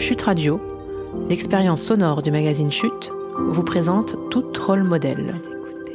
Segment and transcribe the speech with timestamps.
[0.00, 0.58] Chute Radio,
[1.28, 5.34] l'expérience sonore du magazine Chute, vous présente tout rôle modèle.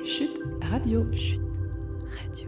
[0.05, 0.39] Chute
[0.71, 1.03] Radio.
[1.11, 1.41] Chute
[2.15, 2.47] Radio.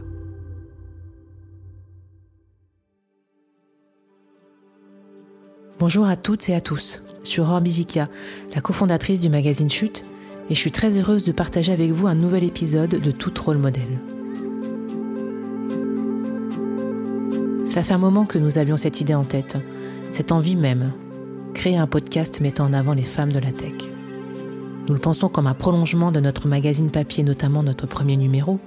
[5.80, 7.02] Bonjour à toutes et à tous.
[7.24, 8.08] Je suis Aurore Bizikia,
[8.54, 10.04] la cofondatrice du magazine Chute,
[10.48, 13.58] et je suis très heureuse de partager avec vous un nouvel épisode de Tout rôle
[13.58, 13.98] modèle.
[17.66, 19.56] Cela fait un moment que nous avions cette idée en tête,
[20.12, 20.92] cette envie même,
[21.58, 23.72] créer un podcast mettant en avant les femmes de la tech.
[24.86, 28.60] Nous le pensons comme un prolongement de notre magazine papier, notamment notre premier numéro,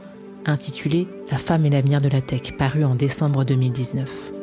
[0.45, 4.33] intitulé La femme et l'avenir de la tech, paru en décembre 2019.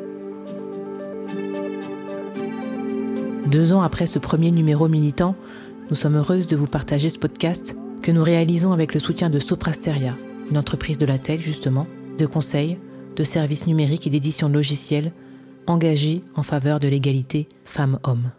[3.51, 5.35] Deux ans après ce premier numéro militant,
[5.91, 9.37] nous sommes heureuses de vous partager ce podcast que nous réalisons avec le soutien de
[9.37, 10.15] Soprasteria,
[10.49, 11.85] une entreprise de la tech justement,
[12.17, 12.79] de conseils,
[13.15, 15.11] de services numériques et d'édition de logiciels
[15.67, 18.31] engagés en faveur de l'égalité femmes-hommes.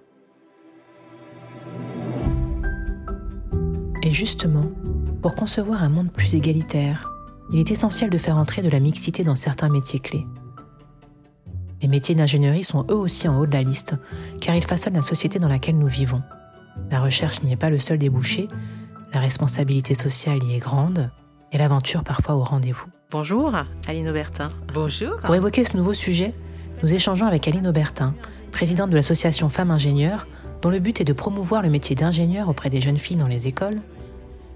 [4.03, 4.71] Et justement,
[5.21, 7.11] pour concevoir un monde plus égalitaire,
[7.53, 10.27] il est essentiel de faire entrer de la mixité dans certains métiers clés.
[11.83, 13.95] Les métiers d'ingénierie sont eux aussi en haut de la liste,
[14.41, 16.23] car ils façonnent la société dans laquelle nous vivons.
[16.91, 18.49] La recherche n'y est pas le seul débouché,
[19.13, 21.11] la responsabilité sociale y est grande,
[21.53, 22.87] et l'aventure parfois au rendez-vous.
[23.11, 23.53] Bonjour,
[23.87, 24.49] Aline Aubertin.
[24.73, 25.17] Bonjour.
[25.17, 26.33] Pour évoquer ce nouveau sujet,
[26.83, 28.15] nous échangeons avec Aline Aubertin,
[28.51, 30.27] présidente de l'association Femmes Ingénieurs,
[30.63, 33.47] dont le but est de promouvoir le métier d'ingénieur auprès des jeunes filles dans les
[33.47, 33.81] écoles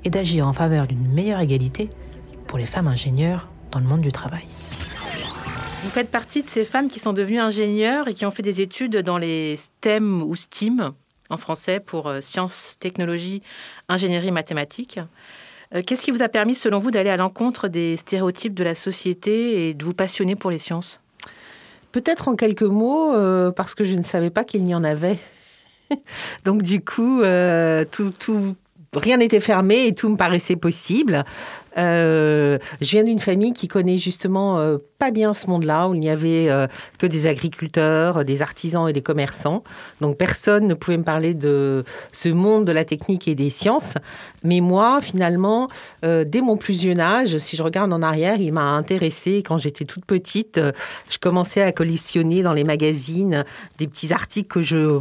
[0.04, 1.88] et d'agir en faveur d'une meilleure égalité
[2.46, 4.44] pour les femmes ingénieures dans le monde du travail.
[5.82, 8.60] Vous faites partie de ces femmes qui sont devenues ingénieures et qui ont fait des
[8.60, 10.92] études dans les STEM ou STEAM
[11.30, 13.42] en français pour euh, sciences, technologies,
[13.88, 15.00] ingénierie, mathématiques.
[15.74, 18.74] Euh, qu'est-ce qui vous a permis, selon vous, d'aller à l'encontre des stéréotypes de la
[18.74, 21.00] société et de vous passionner pour les sciences?
[21.92, 25.16] Peut-être en quelques mots, euh, parce que je ne savais pas qu'il n'y en avait.
[26.44, 27.22] Donc du coup,
[27.90, 28.56] tout, tout,
[28.96, 31.24] rien n'était fermé et tout me paraissait possible.
[31.76, 36.00] Euh, je viens d'une famille qui connaît justement euh, pas bien ce monde-là, où il
[36.00, 36.66] n'y avait euh,
[36.98, 39.64] que des agriculteurs, des artisans et des commerçants.
[40.00, 43.94] Donc personne ne pouvait me parler de ce monde de la technique et des sciences.
[44.42, 45.68] Mais moi, finalement,
[46.02, 49.42] dès mon plus jeune âge, si je regarde en arrière, il m'a intéressée.
[49.44, 50.60] Quand j'étais toute petite,
[51.10, 53.44] je commençais à collectionner dans les magazines
[53.78, 54.98] des petits articles que je,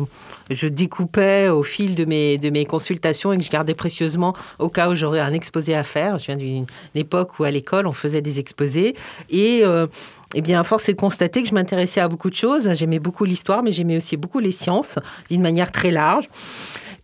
[0.49, 4.69] je découpais au fil de mes, de mes consultations et que je gardais précieusement au
[4.69, 6.19] cas où j'aurais un exposé à faire.
[6.19, 6.62] Je viens d'une
[6.95, 8.95] une époque où à l'école on faisait des exposés
[9.29, 9.87] et euh,
[10.35, 12.73] eh bien, force est de constater que je m'intéressais à beaucoup de choses.
[12.73, 14.97] J'aimais beaucoup l'histoire, mais j'aimais aussi beaucoup les sciences
[15.29, 16.27] d'une manière très large.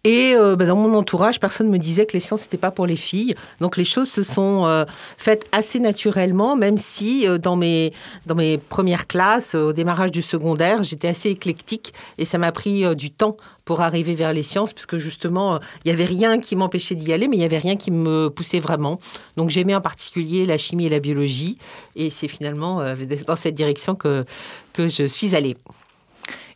[0.05, 2.71] Et euh, bah, dans mon entourage, personne ne me disait que les sciences, n'étaient pas
[2.71, 3.35] pour les filles.
[3.59, 4.85] Donc les choses se sont euh,
[5.17, 7.91] faites assez naturellement, même si euh, dans, mes,
[8.25, 12.95] dans mes premières classes, au démarrage du secondaire, j'étais assez éclectique et ça m'a pris
[12.95, 16.95] du temps pour arriver vers les sciences, puisque justement, il n'y avait rien qui m'empêchait
[16.95, 18.99] d'y aller, mais il n'y avait rien qui me poussait vraiment.
[19.37, 21.57] Donc j'aimais en particulier la chimie et la biologie,
[21.95, 22.81] et c'est finalement
[23.27, 24.25] dans cette direction que,
[24.73, 25.55] que je suis allée.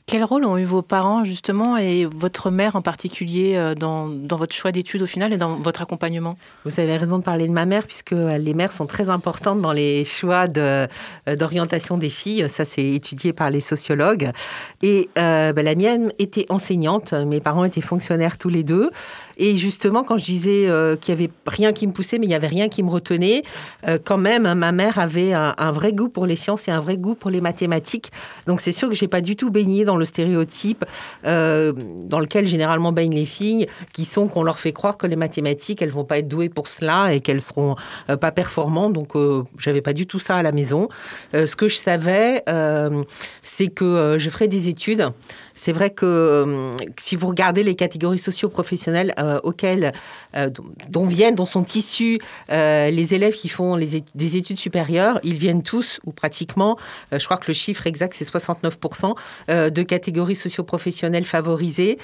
[0.06, 4.53] Quel rôle ont eu vos parents justement et votre mère en particulier euh, dans, votre
[4.53, 6.36] choix d'études au final et dans votre accompagnement?
[6.66, 9.62] Vous avez raison de parler de ma mère puisque euh, les mères sont très importantes
[9.62, 10.88] dans les choix euh,
[11.38, 12.47] d'orientation des filles.
[12.50, 14.31] Ça, c'est étudié par les sociologues.
[14.81, 17.14] Et bah, la mienne était enseignante.
[17.14, 18.91] Mes parents étaient fonctionnaires tous les deux.
[19.38, 20.69] Et justement, quand je disais
[21.01, 23.44] qu'il n'y avait rien qui me poussait, mais il n'y avait rien qui me retenait,
[24.03, 26.97] quand même, hein, ma mère avait un, vrai goût pour les sciences et un vrai
[26.97, 28.11] goût pour les mathématiques.
[28.45, 30.85] Donc c'est sûr que j'ai pas du tout baigné dans le stéréotype
[31.25, 35.16] euh, dans lequel généralement baignent les filles, qui sont qu'on leur fait croire que les
[35.16, 37.75] mathématiques, elles vont pas être douées pour cela et qu'elles seront
[38.09, 38.93] euh, pas performantes.
[38.93, 40.89] Donc, euh, j'avais pas du tout ça à la maison.
[41.33, 42.43] ce que je savais,
[43.41, 45.11] c'est que je ferais des études.
[45.56, 49.94] C'est vrai que si vous regardez les catégories socio-professionnelles auxquelles,
[50.90, 52.19] dont viennent, dont sont issus
[52.50, 56.78] les élèves qui font des études supérieures, ils viennent tous, ou pratiquement,
[57.12, 59.16] je crois que le chiffre exact c'est 69%,
[59.47, 61.97] de catégories socioprofessionnelles favorisées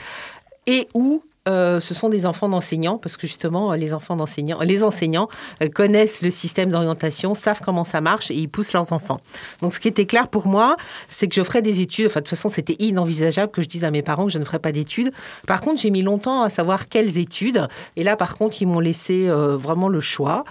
[0.68, 4.84] et où euh, ce sont des enfants d'enseignants, parce que justement, les enfants d'enseignants, les
[4.84, 5.28] enseignants
[5.62, 9.20] euh, connaissent le système d'orientation, savent comment ça marche et ils poussent leurs enfants.
[9.62, 10.78] Donc, ce qui était clair pour moi,
[11.10, 12.08] c'est que je ferais des études.
[12.08, 14.46] Enfin, de toute façon, c'était inenvisageable que je dise à mes parents que je ne
[14.46, 15.12] ferais pas d'études.
[15.48, 17.68] Par contre, j'ai mis longtemps à savoir quelles études.
[17.96, 20.44] Et là, par contre, ils m'ont laissé euh, vraiment le choix.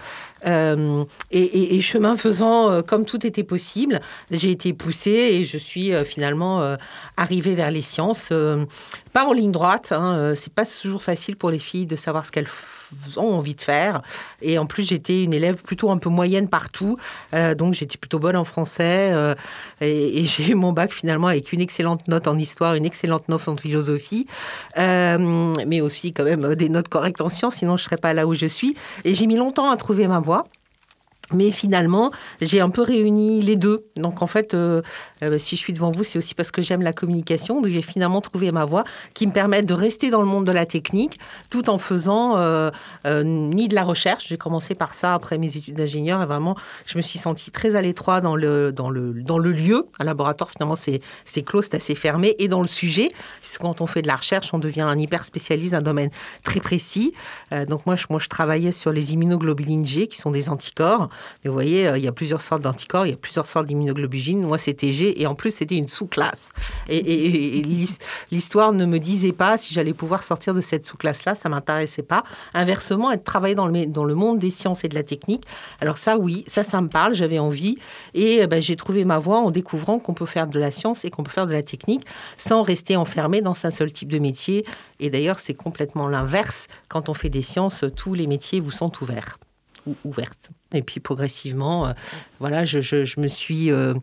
[0.44, 4.00] Et, chemin faisant, comme tout était possible,
[4.30, 6.76] j'ai été poussée et je suis finalement
[7.16, 8.32] arrivée vers les sciences.
[9.12, 12.30] pas en ligne droite, hein, c'est pas toujours facile pour les filles de savoir ce
[12.30, 12.48] qu'elles
[13.16, 14.02] ont envie de faire.
[14.42, 16.96] Et en plus, j'étais une élève plutôt un peu moyenne partout.
[17.34, 19.10] Euh, donc, j'étais plutôt bonne en français.
[19.12, 19.34] Euh,
[19.80, 23.48] et, j'ai eu mon bac finalement avec une excellente note en histoire, une excellente note
[23.48, 24.26] en philosophie.
[24.76, 28.12] Euh, mais aussi quand même des notes correctes en sciences, sinon je ne serais pas
[28.12, 28.76] là où je suis.
[29.04, 30.46] Et j'ai mis longtemps à trouver ma voie.
[31.32, 32.10] Mais finalement,
[32.40, 33.84] j'ai un peu réuni les deux.
[33.96, 34.80] Donc en fait, euh,
[35.22, 37.60] euh, si je suis devant vous, c'est aussi parce que j'aime la communication.
[37.60, 38.84] Donc j'ai finalement trouvé ma voie
[39.14, 41.18] qui me permet de rester dans le monde de la technique
[41.50, 42.70] tout en faisant euh,
[43.04, 44.28] ni de la recherche.
[44.28, 47.76] J'ai commencé par ça après mes études d'ingénieur et vraiment, je me suis sentie très
[47.76, 49.86] à l'étroit dans le, dans, le, dans le lieu.
[50.00, 51.00] Un laboratoire, finalement, c'est,
[51.42, 52.36] clos, c'est assez fermé.
[52.38, 53.08] Et dans le sujet,
[53.40, 56.10] puisque quand on fait de la recherche, on devient un hyper spécialiste, un domaine
[56.42, 57.12] très précis.
[57.68, 61.08] donc moi moi, je travaillais sur les immunoglobulines G, qui sont des anticorps.
[61.44, 63.66] Mais vous voyez, euh, il y a plusieurs sortes d'anticorps, il y a plusieurs sortes
[63.66, 64.42] d'immunoglobulines.
[64.42, 66.52] Moi, c'était G, et en plus, c'était une sous-classe.
[66.88, 67.62] Et,
[68.30, 72.24] l'histoire ne me disait pas si j'allais pouvoir sortir de cette sous-classe-là, ça m'intéressait pas.
[72.54, 75.44] Inversement, être travailler dans le, dans le monde des sciences et de la technique,
[75.80, 77.78] alors ça, oui, ça, ça me parle, j'avais envie.
[78.14, 81.04] Et euh, ben, j'ai trouvé ma voie en découvrant qu'on peut faire de la science
[81.04, 82.06] et qu'on peut faire de la technique
[82.38, 84.64] sans rester enfermé dans un seul type de métier.
[85.00, 86.66] Et d'ailleurs, c'est complètement l'inverse.
[86.88, 89.38] Quand on fait des sciences, tous les métiers vous sont ouverts
[89.86, 90.50] ou ouvertes.
[90.74, 91.92] Et puis progressivement, euh,
[92.40, 93.94] voilà, je, me suis euh,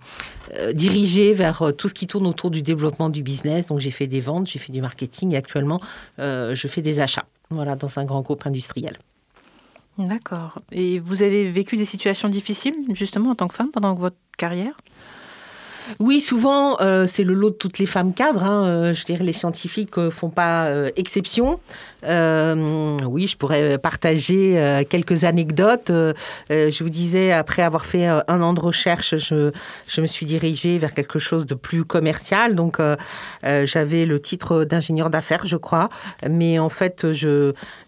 [0.56, 3.68] euh, dirigée vers tout ce qui tourne autour du développement du business.
[3.68, 5.80] Donc j'ai fait des ventes, j'ai fait du marketing et actuellement
[6.18, 7.26] je fais des achats.
[7.52, 8.98] Voilà, dans un grand groupe industriel.
[9.98, 10.60] D'accord.
[10.72, 14.72] Et vous avez vécu des situations difficiles justement en tant que femme pendant votre carrière?
[16.00, 18.44] Oui, souvent, euh, c'est le lot de toutes les femmes cadres.
[18.44, 18.66] Hein.
[18.66, 21.60] Euh, je dirais les scientifiques ne euh, font pas exception.
[22.04, 25.92] oui, je pourrais partager quelques anecdotes.
[26.50, 29.52] je vous disais, après avoir fait un an de recherche, je,
[29.88, 32.56] je me suis dirigée vers quelque chose de plus commercial.
[32.56, 32.80] Donc,
[33.44, 35.90] j'avais le titre d'ingénieur d'affaires, je crois.
[36.30, 37.08] Mais en fait,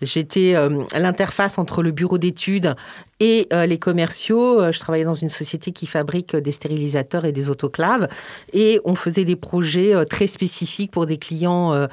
[0.01, 0.55] j'étais
[0.95, 2.75] l'interface entre le bureau d'études
[3.19, 4.61] et euh, les commerciaux.
[4.61, 8.07] Euh, je travaillais dans une société qui fabrique des stérilisateurs et des autoclaves.
[8.53, 11.87] Et on faisait des projets euh, très spécifiques pour des clients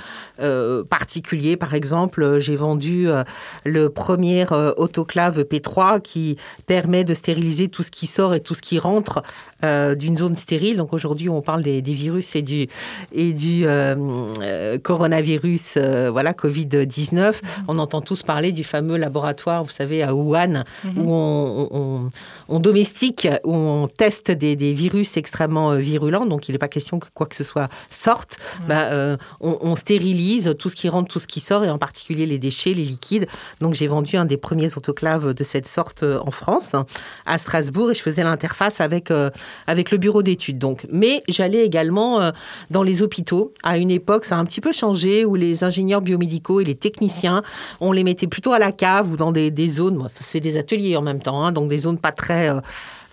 [0.88, 1.56] particuliers.
[1.56, 3.08] Par exemple, j'ai vendu
[3.64, 6.36] le premier autoclave P3 qui
[6.66, 9.22] permet de stériliser tout ce qui sort et tout ce qui rentre
[9.62, 10.76] d'une zone stérile.
[10.76, 12.68] Donc aujourd'hui, on parle des, virus et du,
[13.12, 13.66] et du
[14.82, 15.78] coronavirus,
[16.10, 17.34] voilà, Covid-19.
[17.68, 20.64] On entend tous parler du fameux laboratoire, vous savez, à Wuhan,
[20.96, 22.10] où um, um,
[22.48, 26.98] on, domestique, où on teste des, virus extrêmement euh, virulents, donc il n'est pas question
[26.98, 28.36] que quoi que ce soit sorte,
[28.68, 32.26] bah, euh, on, stérilise tout ce qui rentre, tout ce qui sort, et en particulier
[32.26, 33.26] les déchets, les liquides.
[33.60, 36.74] Donc j'ai vendu un des premiers autoclaves de cette sorte euh, en France,
[37.26, 39.10] à Strasbourg, et je faisais l'interface avec,
[39.66, 40.58] avec le bureau d'études.
[40.58, 40.86] Donc.
[40.90, 42.32] Mais j'allais également
[42.70, 43.52] dans les hôpitaux.
[43.62, 46.74] À une époque, ça a un petit peu changé, où les ingénieurs biomédicaux et les
[46.74, 47.42] techniciens,
[47.80, 50.96] on les mettait plutôt à la cave ou dans des, des zones, c'est des ateliers
[50.96, 52.60] en même temps, hein, donc des zones pas très euh,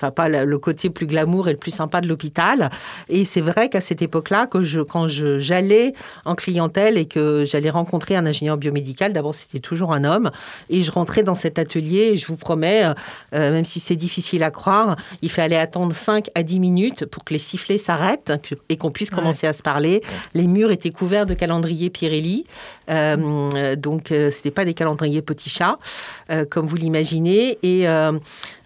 [0.01, 2.69] enfin pas le côté plus glamour et le plus sympa de l'hôpital.
[3.09, 5.93] Et c'est vrai qu'à cette époque-là, que je, quand j'allais
[6.25, 10.31] en clientèle et que j'allais rencontrer un ingénieur biomédical, d'abord c'était toujours un homme,
[10.69, 12.93] et je rentrais dans cet atelier, et je vous promets, euh,
[13.51, 17.33] même si c'est difficile à croire, il fallait attendre 5 à 10 minutes pour que
[17.33, 18.33] les sifflets s'arrêtent
[18.69, 20.01] et qu'on puisse commencer à se parler.
[20.33, 22.45] Les murs étaient couverts de calendriers Pirelli,
[22.89, 25.77] euh, donc euh, c'était pas des calendriers petits chats,
[26.29, 27.57] euh, comme vous l'imaginez.
[27.63, 27.83] Et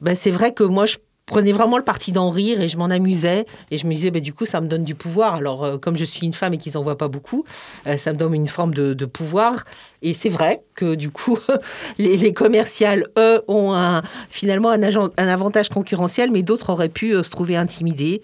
[0.02, 2.86] ben, c'est vrai que moi je prenais vraiment le parti d'en rire et je m'en
[2.86, 3.46] amusais.
[3.72, 5.36] Et je me disais, bah, du coup, ça me donne du pouvoir.
[5.36, 7.46] Alors, euh, comme je suis une femme et qu'ils n'en voient pas beaucoup,
[7.88, 9.66] euh, ça me donne une forme de, pouvoir.
[10.02, 11.38] Et c'est vrai que, du coup,
[11.98, 17.30] les, commerciales, eux, ont finalement un, un avantage concurrentiel, mais d'autres auraient pu euh, se
[17.30, 18.22] trouver intimidés.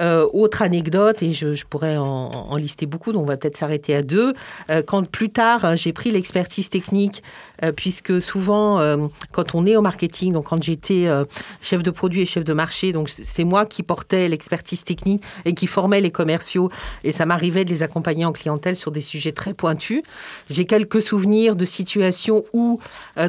[0.00, 4.02] Euh, autre anecdote, et je, pourrais en, lister beaucoup, donc on va peut-être s'arrêter à
[4.02, 4.34] deux.
[4.70, 7.22] Euh, quand plus tard, euh, j'ai pris l'expertise technique,
[7.76, 8.80] puisque souvent,
[9.32, 11.08] quand on est au marketing, donc quand j'étais
[11.62, 15.54] chef de produit et chef de marché, donc c'est moi qui portais l'expertise technique et
[15.54, 16.68] qui formais les commerciaux,
[17.04, 20.02] et ça m'arrivait de les accompagner en clientèle sur des sujets très pointus.
[20.50, 22.80] J'ai quelques souvenirs de situations où,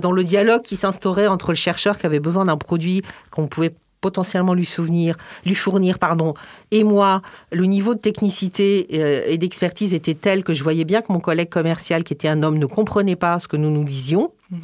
[0.02, 3.74] dans le dialogue qui s'instaurait entre le chercheur qui avait besoin d'un produit qu'on pouvait
[4.06, 6.36] potentiellement lui, souvenir, lui fournir pardon,
[6.70, 11.02] et moi, le niveau de technicité euh, et d'expertise était tel que je voyais bien
[11.02, 13.84] que mon collègue commercial, qui était un homme, ne comprenait pas ce que nous nous
[13.84, 14.32] disions.
[14.52, 14.60] Mhm.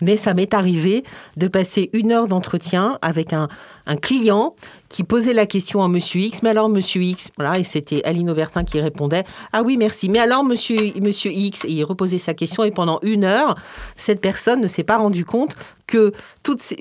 [0.00, 1.04] Mais ça m'est arrivé
[1.36, 3.48] de passer une heure d'entretien avec un,
[3.86, 4.54] un, client
[4.88, 6.42] qui posait la question à Monsieur X.
[6.42, 9.24] Mais alors, Monsieur X, voilà, et c'était Aline Aubertin qui répondait.
[9.52, 10.08] Ah oui, merci.
[10.08, 12.64] Mais alors, Monsieur, Monsieur X, il reposait sa question.
[12.64, 13.56] Et pendant une heure,
[13.96, 16.12] cette personne ne s'est pas rendu compte que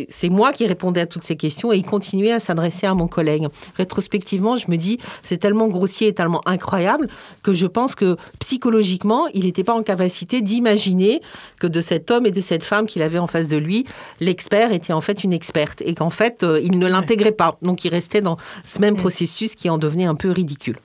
[0.10, 3.08] c'est moi qui répondais à toutes ces questions et il continuait à s'adresser à mon
[3.08, 3.48] collègue.
[3.76, 7.08] Rétrospectivement, je me dis, c'est tellement grossier et tellement incroyable
[7.44, 11.22] que je pense que psychologiquement, il n'était pas en capacité d'imaginer
[11.60, 13.86] que de cet homme et de cette femme qu'il avait en face de lui,
[14.20, 17.58] l'expert était en fait une experte et qu'en fait, euh, il ne l'intégrait pas.
[17.62, 20.78] Donc il restait dans ce même processus qui en devenait un peu ridicule.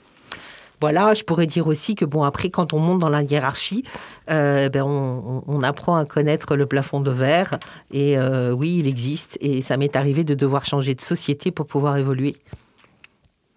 [0.80, 3.84] Voilà, je pourrais dire aussi que bon après quand on monte dans la hiérarchie,
[4.30, 7.58] euh, ben, on, apprend à connaître le plafond de verre
[7.90, 11.66] et euh, oui il existe et ça m'est arrivé de devoir changer de société pour
[11.66, 12.36] pouvoir évoluer.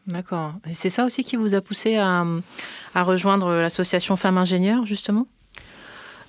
[0.06, 0.52] D'accord.
[0.70, 2.26] Et c'est ça aussi qui vous a poussé à,
[2.94, 5.26] à rejoindre l'association Femmes Ingénieurs justement?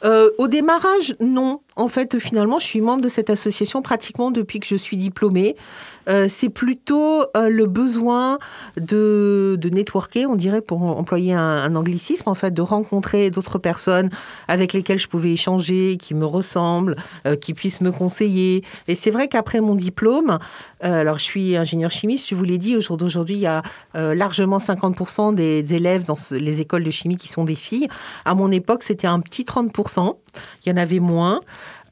[0.04, 1.60] Euh, au démarrage, non.
[1.76, 5.56] En fait, finalement, je suis membre de cette association pratiquement depuis que je suis diplômée.
[6.08, 8.38] Euh, c'est plutôt euh, le besoin
[8.76, 14.10] de, de networker, on dirait, pour employer un, anglicisme, en fait, de rencontrer d'autres personnes
[14.46, 16.96] avec lesquelles je pouvais échanger, qui me ressemblent,
[17.40, 18.62] qui puissent me conseiller.
[18.86, 20.38] Et c'est vrai qu'après mon diplôme,
[20.80, 23.62] alors je suis ingénieur chimiste, je vous l'ai dit, au jour d'aujourd'hui, il y a
[23.94, 27.88] largement 50% des élèves dans les écoles de chimie qui sont des filles.
[28.24, 30.16] À mon époque, c'était un petit 30%.
[30.64, 31.40] Il y en avait moins.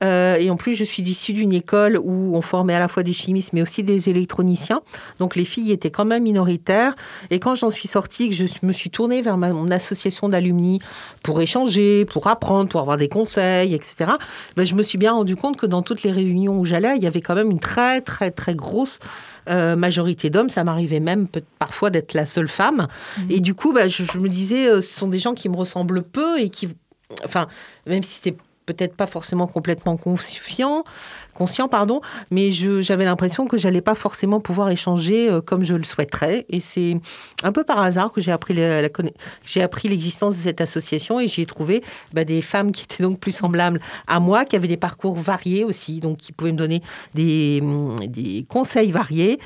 [0.02, 3.02] Euh, et en plus, je suis issue d'une école où on formait à la fois
[3.02, 4.80] des chimistes, mais aussi des électroniciens.
[5.18, 6.94] Donc les filles étaient quand même minoritaires.
[7.30, 10.78] Et quand j'en suis sortie, que je me suis tournée vers mon association d'alumni
[11.22, 14.12] pour échanger, pour apprendre, pour avoir des conseils, etc.,
[14.56, 17.02] ben, je me suis bien rendu compte que dans toutes les réunions où j'allais, il
[17.02, 18.99] y avait quand même une très, très, très grosse
[19.49, 20.50] euh, majorité d'hommes.
[20.50, 21.26] Ça m'arrivait même
[21.58, 22.88] parfois d'être la seule femme.
[23.18, 23.22] Mmh.
[23.30, 25.56] Et du coup, ben, je, je, me disais, euh, ce sont des gens qui me
[25.56, 26.68] ressemblent peu et qui
[27.25, 27.47] enfin,
[27.87, 30.85] même si c'était peut-être pas forcément complètement confiant,
[31.35, 32.00] conscient, pardon,
[32.31, 36.47] mais j'avais l'impression que j'allais pas forcément pouvoir échanger euh, comme je le souhaiterais.
[36.49, 36.97] Et c'est
[37.42, 38.88] un peu par hasard que j'ai appris la,
[39.45, 43.02] j'ai appris l'existence de cette association et j'y ai trouvé bah, des femmes qui étaient
[43.02, 46.57] donc plus semblables à moi, qui avaient des parcours variés aussi, donc qui pouvaient me
[46.57, 46.83] donner
[47.14, 49.38] des conseils variés.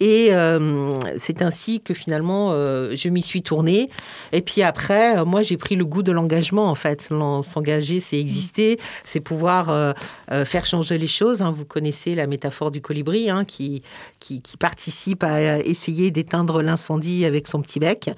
[0.00, 3.90] Et euh, c'est ainsi que finalement, euh, je m'y suis tournée.
[4.32, 7.02] Et puis après, euh, moi, j'ai pris le goût de l'engagement, en fait.
[7.02, 9.94] S'engager, c'est exister, c'est pouvoir
[10.28, 11.42] faire changer les choses.
[11.42, 11.50] Hein.
[11.50, 13.82] Vous connaissez la métaphore du colibri, hein, qui,
[14.20, 18.10] qui, participe à essayer d'éteindre l'incendie avec son petit bec.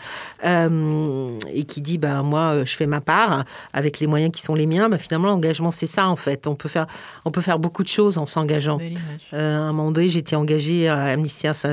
[0.42, 4.66] et qui dit, ben, moi, je fais ma part avec les moyens qui sont les
[4.66, 6.46] miens, bah, finalement, l'engagement, c'est ça, en fait.
[6.46, 6.86] On peut, faire,
[7.24, 8.78] on peut faire beaucoup de choses en s'engageant.
[9.32, 11.65] À un moment donné, j'étais engagée à Amnesty International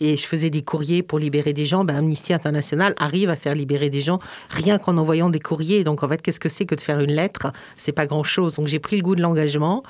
[0.00, 1.84] et je faisais des courriers pour libérer des gens.
[1.84, 4.18] Ben, Amnesty International arrive à faire libérer des gens
[4.50, 5.84] rien qu'en envoyant des courriers.
[5.84, 7.52] Donc, en fait, qu'est-ce que c'est que de faire une lettre?
[7.76, 8.54] C'est pas grand-chose.
[8.54, 9.82] Donc, j'ai pris le goût de l'engagement.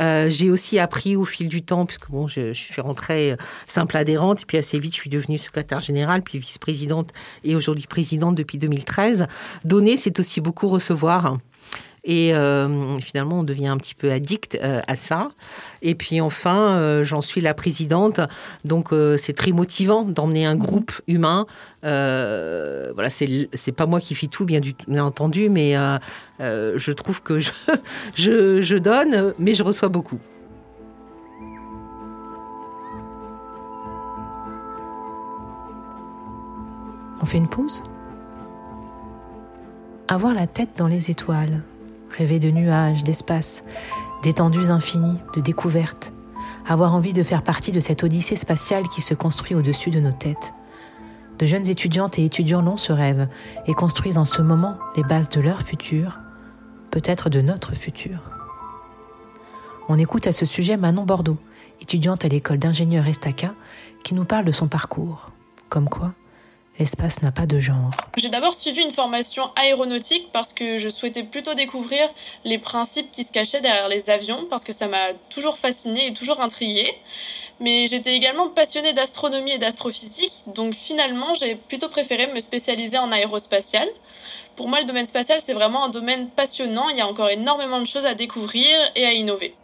[0.00, 3.36] Euh, j'ai aussi appris au fil du temps, puisque bon, je, suis rentrée euh,
[3.66, 7.10] simple adhérente, et puis assez vite, je suis devenue secrétaire générale, puis vice-présidente,
[7.44, 9.26] et aujourd'hui présidente depuis 2013.
[9.64, 11.38] Donner, c'est aussi beaucoup recevoir.
[12.04, 15.30] Et euh, finalement, on devient un petit peu addict euh, à ça.
[15.82, 18.20] Et puis enfin, euh, j'en suis la présidente.
[18.64, 21.46] Donc c'est très motivant d'emmener un groupe humain.
[21.82, 25.74] voilà, c'est pas moi qui fais tout, bien, du, bien entendu, mais
[26.40, 27.50] je trouve que je,
[28.14, 30.18] je, je donne, mais je reçois beaucoup.
[37.20, 37.84] On fait une pause?
[40.08, 41.62] Avoir la tête dans les étoiles,
[42.16, 43.64] rêver de nuages, d'espace,
[44.22, 46.12] d'étendues infinies, de découvertes,
[46.66, 50.12] avoir envie de faire partie de cette odyssée spatiale qui se construit au-dessus de nos
[50.12, 50.54] têtes.
[51.38, 53.28] De jeunes étudiantes et étudiants l'ont ce rêve
[53.66, 56.20] et construisent en ce moment les bases de leur futur,
[56.90, 58.20] peut-être de notre futur.
[59.88, 61.38] On écoute à ce sujet Manon Bordeaux,
[61.80, 63.54] étudiante à l'école d'ingénieur Estaca,
[64.04, 65.30] qui nous parle de son parcours.
[65.68, 66.12] Comme quoi,
[66.82, 67.92] L'espace n'a pas de genre.
[68.16, 72.08] J'ai d'abord suivi une formation aéronautique parce que je souhaitais plutôt découvrir
[72.44, 76.12] les principes qui se cachaient derrière les avions parce que ça m'a toujours fasciné et
[76.12, 76.92] toujours intrigué.
[77.60, 83.12] Mais j'étais également passionnée d'astronomie et d'astrophysique, donc finalement j'ai plutôt préféré me spécialiser en
[83.12, 83.88] aérospatial.
[84.56, 87.78] Pour moi, le domaine spatial, c'est vraiment un domaine passionnant, il y a encore énormément
[87.78, 89.54] de choses à découvrir et à innover.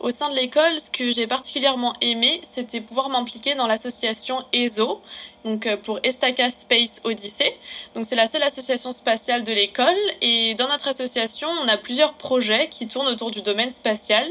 [0.00, 5.00] Au sein de l'école, ce que j'ai particulièrement aimé, c'était pouvoir m'impliquer dans l'association ESO,
[5.44, 7.52] donc euh, pour Estaca Space Odyssey.
[7.94, 12.14] Donc c'est la seule association spatiale de l'école et dans notre association, on a plusieurs
[12.14, 14.26] projets qui tournent autour du domaine spatial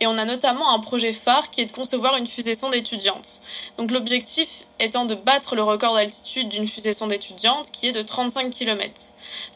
[0.00, 3.40] et on a notamment un projet phare qui est de concevoir une fusée sonde étudiante.
[3.78, 8.02] Donc l'objectif étant de battre le record d'altitude d'une fusée sonde étudiante qui est de
[8.02, 8.92] 35 km.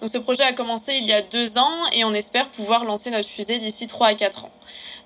[0.01, 3.11] Donc ce projet a commencé il y a deux ans et on espère pouvoir lancer
[3.11, 4.53] notre fusée d'ici 3 à 4 ans.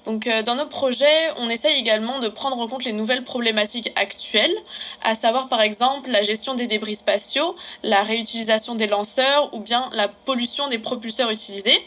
[0.04, 3.92] Donc euh, dans nos projets, on essaye également de prendre en compte les nouvelles problématiques
[3.94, 4.54] actuelles,
[5.02, 9.88] à savoir par exemple la gestion des débris spatiaux, la réutilisation des lanceurs ou bien
[9.92, 11.80] la pollution des propulseurs utilisés.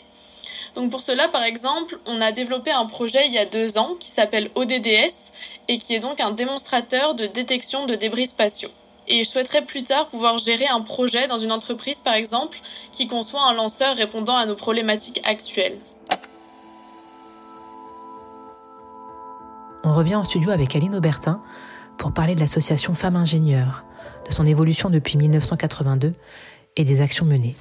[0.75, 3.95] Donc pour cela, par exemple, on a développé un projet il y a deux ans
[3.99, 5.31] qui s'appelle ODDS
[5.67, 8.71] et qui est donc un démonstrateur de détection de débris spatiaux.
[9.07, 12.57] Et je souhaiterais plus tard pouvoir gérer un projet dans une entreprise, par exemple,
[12.91, 15.77] qui conçoit un lanceur répondant à nos problématiques actuelles.
[19.93, 21.41] Revient en studio avec Aline Aubertin
[21.97, 23.85] pour parler de l'association Femmes Ingénieurs,
[24.27, 26.13] de son évolution depuis 1982
[26.75, 27.55] et des actions menées.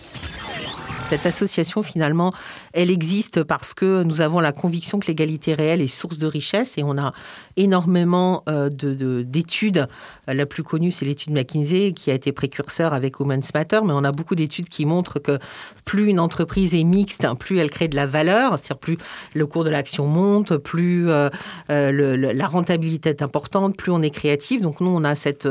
[1.15, 2.33] Cette association, finalement,
[2.73, 6.73] elle existe parce que nous avons la conviction que l'égalité réelle est source de richesse
[6.77, 7.13] et on a
[7.57, 9.87] énormément euh, d'études.
[10.27, 14.03] La plus connue, c'est l'étude McKinsey qui a été précurseur avec Women's Matter, mais on
[14.03, 15.39] a beaucoup d'études qui montrent que
[15.85, 18.99] plus une entreprise est mixte, plus elle crée de la valeur, c'est-à-dire plus
[19.35, 21.31] le cours de l'action monte, plus euh,
[21.71, 24.63] euh, la rentabilité est importante, plus on est créatif.
[24.63, 25.47] Donc nous, on a cette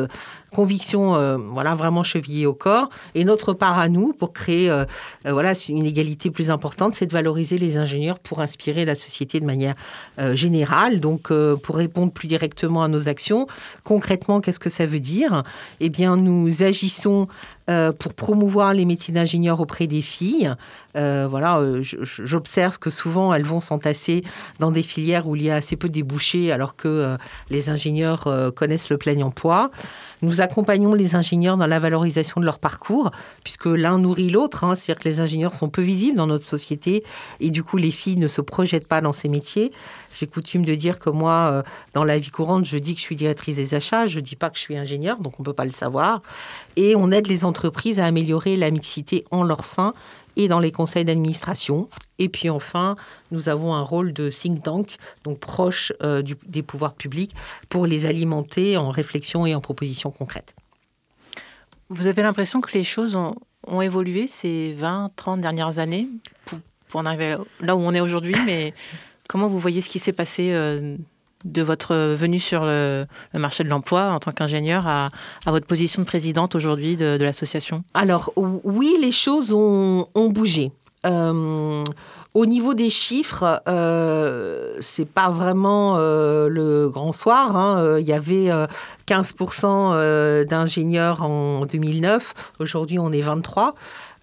[0.54, 4.72] conviction voilà vraiment chevillée au corps et notre part à nous pour créer
[5.26, 9.46] voilà, une égalité plus importante, c'est de valoriser les ingénieurs pour inspirer la société de
[9.46, 9.76] manière
[10.20, 11.00] euh, générale.
[11.00, 13.48] Donc, euh, pour répondre plus directement à nos actions,
[13.84, 15.44] concrètement, qu'est-ce que ça veut dire?
[15.80, 17.28] Eh bien, nous agissons
[17.70, 20.54] euh, pour promouvoir les métiers d'ingénieur auprès des filles.
[20.96, 24.24] voilà, j'observe que souvent elles vont s'entasser
[24.60, 27.18] dans des filières où il y a assez peu débouchés, alors que
[27.50, 29.72] les ingénieurs connaissent le plein emploi.
[30.22, 33.12] Nous accompagnons les ingénieurs dans la valorisation de leur parcours,
[33.44, 34.64] puisque l'un nourrit l'autre.
[34.64, 34.76] Hein.
[34.76, 37.04] C'est-à-dire que les ingénieurs sont peu visibles dans notre société
[37.40, 39.72] et du coup, les filles ne se projettent pas dans ces métiers.
[40.14, 43.06] J'ai coutume de dire que moi, euh, dans la vie courante, je dis que je
[43.06, 45.46] suis directrice des achats, je ne dis pas que je suis ingénieur, donc on ne
[45.46, 46.22] peut pas le savoir.
[46.76, 49.94] Et on aide les entreprises à améliorer la mixité en leur sein
[50.36, 51.90] et dans les conseils d'administration.
[52.20, 52.96] Et puis enfin,
[53.32, 57.34] nous avons un rôle de think tank, donc proche euh, des pouvoirs publics,
[57.70, 60.56] pour les alimenter en réflexion et en propositions concrètes.
[61.90, 63.36] Vous avez l'impression que les choses ont,
[63.82, 66.10] évolué ces 20, 30 dernières années
[66.46, 66.60] pour,
[67.00, 68.74] en arriver là où on est aujourd'hui, mais
[69.30, 70.98] comment vous voyez ce qui s'est passé euh,
[71.46, 75.08] de votre venue sur le, marché de l'emploi en tant qu'ingénieur à,
[75.46, 80.72] votre position de présidente aujourd'hui de, l'association Alors oui, les choses ont, bougé.
[81.06, 81.84] Euh,
[82.34, 87.58] au niveau des chiffres, euh, c'est pas vraiment euh, le grand soir.
[87.58, 88.00] Hein.
[88.00, 88.50] Il y avait
[89.08, 92.54] 15% d'ingénieurs en 2009.
[92.60, 93.76] Aujourd'hui, on est 23.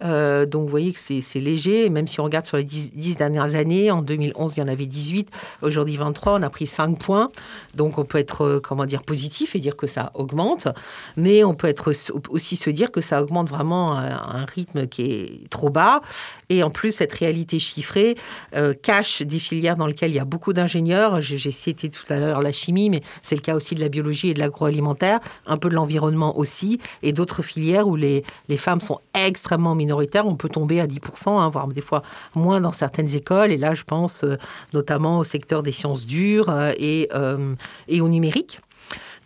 [0.03, 3.55] Euh, donc vous voyez que c'est léger, même si on regarde sur les 10, dernières
[3.55, 5.29] années, en 2011 il y en avait 18,
[5.63, 7.29] aujourd'hui 23, on a pris 5 points.
[7.75, 10.69] Donc on peut être, euh, comment dire, positif et dire que ça augmente,
[11.17, 11.93] mais on peut être
[12.31, 16.01] aussi se dire que ça augmente vraiment à un rythme qui est trop bas.
[16.49, 18.17] Et en plus, cette réalité chiffrée
[18.55, 21.21] euh, cache des filières dans lesquelles il y a beaucoup d'ingénieurs.
[21.21, 24.31] J'ai cité tout à l'heure la chimie, mais c'est le cas aussi de la biologie
[24.31, 28.81] et de l'agroalimentaire, un peu de l'environnement aussi, et d'autres filières où les, les femmes
[28.81, 32.03] sont extrêmement minoritaires on peut tomber à 10%, hein, voire des fois
[32.35, 33.51] moins dans certaines écoles.
[33.53, 34.37] Et là, je pense euh,
[34.73, 37.55] notamment au secteur des sciences dures euh, et, euh,
[37.89, 38.61] et au numérique.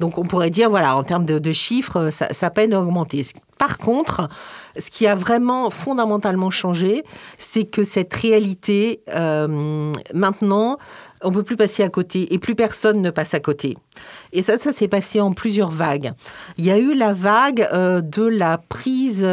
[0.00, 3.24] Donc on pourrait dire, voilà, en termes de, chiffres, ça, peine à augmenter.
[3.58, 4.28] Par contre,
[4.76, 7.04] ce qui a vraiment fondamentalement changé,
[7.38, 9.00] c'est que cette réalité,
[10.12, 10.76] maintenant,
[11.22, 13.74] on ne peut plus passer à côté et plus personne ne passe à côté.
[14.32, 16.12] Et ça, ça s'est passé en plusieurs vagues.
[16.58, 19.24] Il y a eu la vague de la prise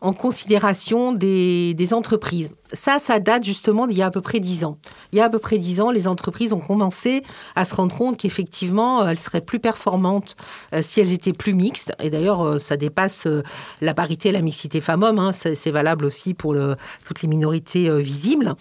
[0.00, 2.50] en considération des, entreprises.
[2.72, 4.78] Ça, ça date justement d'il y a à peu près dix ans.
[5.12, 7.22] Il y a à peu près dix ans, les entreprises ont commencé
[7.54, 10.36] à se rendre compte qu'effectivement, euh, elles seraient plus performantes
[10.72, 11.92] euh, si elles étaient plus mixtes.
[12.00, 13.28] Et d'ailleurs, euh, ça dépasse
[13.80, 15.18] la parité la mixité femmes-hommes.
[15.18, 15.32] Hein.
[15.32, 16.54] C'est valable aussi pour
[17.04, 18.54] toutes les minorités visibles.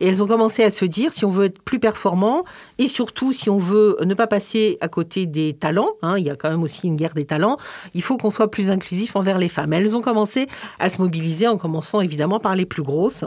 [0.00, 2.44] Et elles ont commencé à se dire, si on veut être plus performant,
[2.78, 6.30] et surtout si on veut ne pas passer à côté des talents, hein, il y
[6.30, 7.56] a quand même aussi une guerre des talents,
[7.94, 9.72] il faut qu'on soit plus inclusif envers les femmes.
[9.72, 13.24] Elles ont commencé à se mobiliser en commençant évidemment par les plus grosses.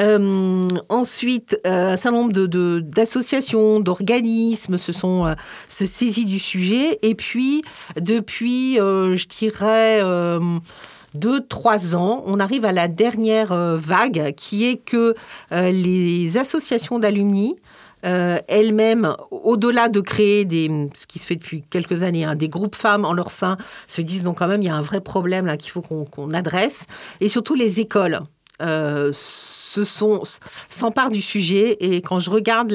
[0.00, 5.34] Euh, ensuite, euh, un certain nombre d'associations, d'organismes se sont euh,
[5.68, 6.98] saisis du sujet.
[7.02, 7.62] Et puis,
[8.00, 10.00] depuis, je dirais,
[11.14, 15.14] deux, trois ans, on arrive à la dernière vague qui est que
[15.50, 17.56] les associations d'alumni
[18.02, 22.76] elles-mêmes, au-delà de créer des, ce qui se fait depuis quelques années, hein, des groupes
[22.76, 23.56] femmes en leur sein,
[23.88, 26.32] se disent donc quand même il y a un vrai problème là qu'il faut qu'on
[26.32, 26.84] adresse,
[27.20, 28.20] et surtout les écoles.
[28.62, 29.12] Euh,
[29.76, 30.22] se sont
[30.70, 32.72] s'emparent du sujet et quand je regarde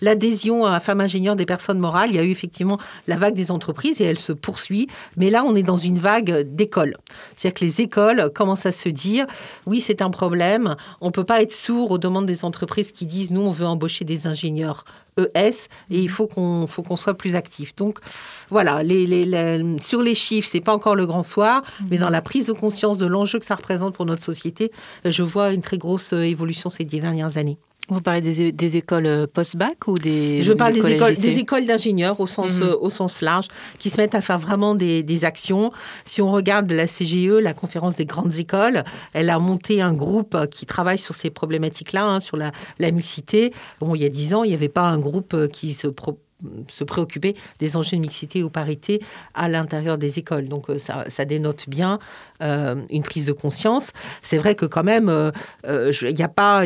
[0.00, 3.50] l'adhésion à Femmes ingénieures des personnes morales, il y a eu effectivement la vague des
[3.50, 4.88] entreprises et elle se poursuit.
[5.16, 6.96] Mais là, on est dans une vague d'écoles.
[7.36, 9.26] C'est-à-dire que les écoles commencent à se dire?
[9.64, 10.76] Oui, c'est un problème.
[11.00, 14.04] On peut pas être sourd aux demandes des entreprises qui disent nous, on veut embaucher
[14.04, 14.84] des ingénieurs
[15.16, 17.74] ES et il faut qu'on faut soit plus actif.
[17.76, 18.00] Donc
[18.50, 18.82] voilà,
[19.80, 22.98] sur les chiffres, c'est pas encore le grand soir, mais dans la prise de conscience
[22.98, 24.72] de l'enjeu que ça représente pour notre société,
[25.04, 26.33] je vois une très grosse évolution
[26.70, 27.58] ces dix dernières années.
[27.90, 31.38] Vous parlez des, des écoles euh, post-bac ou des Je parle des des, écoles, des
[31.38, 32.62] écoles d'ingénieurs au sens Mhm.
[32.62, 35.70] euh, au sens large, qui se mettent à faire vraiment des, des actions.
[36.06, 40.34] Si on regarde la CGE, la conférence des grandes écoles, elle a monté un groupe
[40.34, 43.52] euh, qui travaille sur ces problématiques-là, hein, sur la, la mixité.
[43.80, 46.18] Bon, il y a dix ans, il n'y avait pas un groupe qui se pro-
[46.68, 49.00] se préoccuper des enjeux de mixité ou parité
[49.34, 50.48] à l'intérieur des écoles.
[50.48, 51.98] Donc euh, ça, dénote bien
[52.42, 53.92] euh, une prise de conscience.
[54.22, 55.30] C'est vrai que quand même, euh,
[56.02, 56.64] il n'y a pas...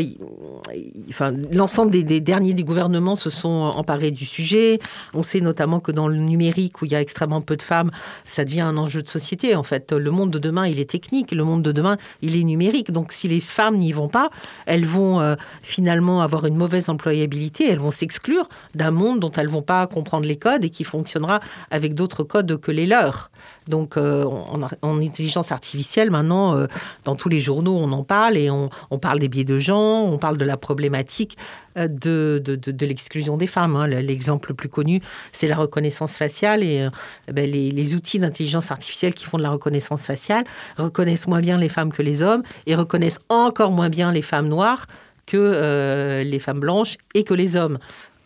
[1.09, 4.79] Enfin, l'ensemble des, derniers des gouvernements se sont emparés du sujet.
[5.15, 7.91] On sait notamment que dans le numérique, où il y a extrêmement peu de femmes,
[8.27, 9.55] ça devient un enjeu de société.
[9.55, 11.33] En fait, le monde de demain, il est technique.
[11.33, 12.91] Le monde de demain, il est numérique.
[12.91, 14.31] Donc, si les femmes n'y vont pas,
[14.67, 17.69] elles vont finalement avoir une mauvaise employabilité.
[17.69, 21.41] Elles vont s'exclure d'un monde dont elles vont pas comprendre les codes et qui fonctionnera
[21.71, 23.31] avec d'autres codes que les leurs.
[23.69, 26.67] Donc, euh, en, en intelligence artificielle, maintenant, euh,
[27.05, 28.69] dans tous les journaux, on en parle et on,
[28.99, 31.37] parle des biais de genre, on parle de la problématique
[31.77, 33.77] euh, de, de, l'exclusion des femmes.
[33.77, 33.87] hein.
[33.87, 35.01] L'exemple le plus connu,
[35.33, 36.89] c'est la reconnaissance faciale et
[37.31, 40.45] ben, les, outils d'intelligence artificielle qui font de la reconnaissance faciale
[40.77, 44.49] reconnaissent moins bien les femmes que les hommes et reconnaissent encore moins bien les femmes
[44.49, 44.87] noires
[45.27, 47.79] que les femmes blanches et que les hommes.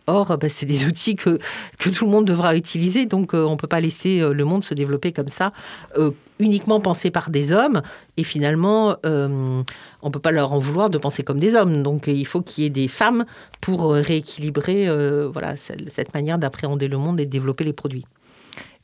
[0.07, 1.39] Or, ben, c'est des outils que,
[1.79, 4.65] tout le monde devra utiliser, donc euh, on ne peut pas laisser euh, le monde
[4.65, 5.53] se développer comme ça,
[5.99, 7.83] euh, uniquement pensé par des hommes,
[8.17, 9.65] et finalement, on
[10.05, 11.83] ne peut pas leur en vouloir de penser comme des hommes.
[11.83, 13.25] Donc il faut qu'il y ait des femmes
[13.61, 14.89] pour rééquilibrer
[15.29, 18.07] voilà, cette manière d'appréhender le monde et de développer les produits.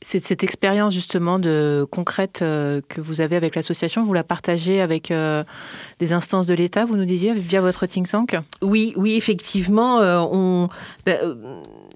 [0.01, 1.41] Cette expérience justement
[1.91, 5.43] concrète euh, que vous avez avec l'association, vous la partagez avec euh,
[5.99, 8.37] des instances de l'État, vous nous disiez, via votre think tank?
[8.61, 10.69] Oui, oui, effectivement, euh, on,
[11.05, 11.17] ben,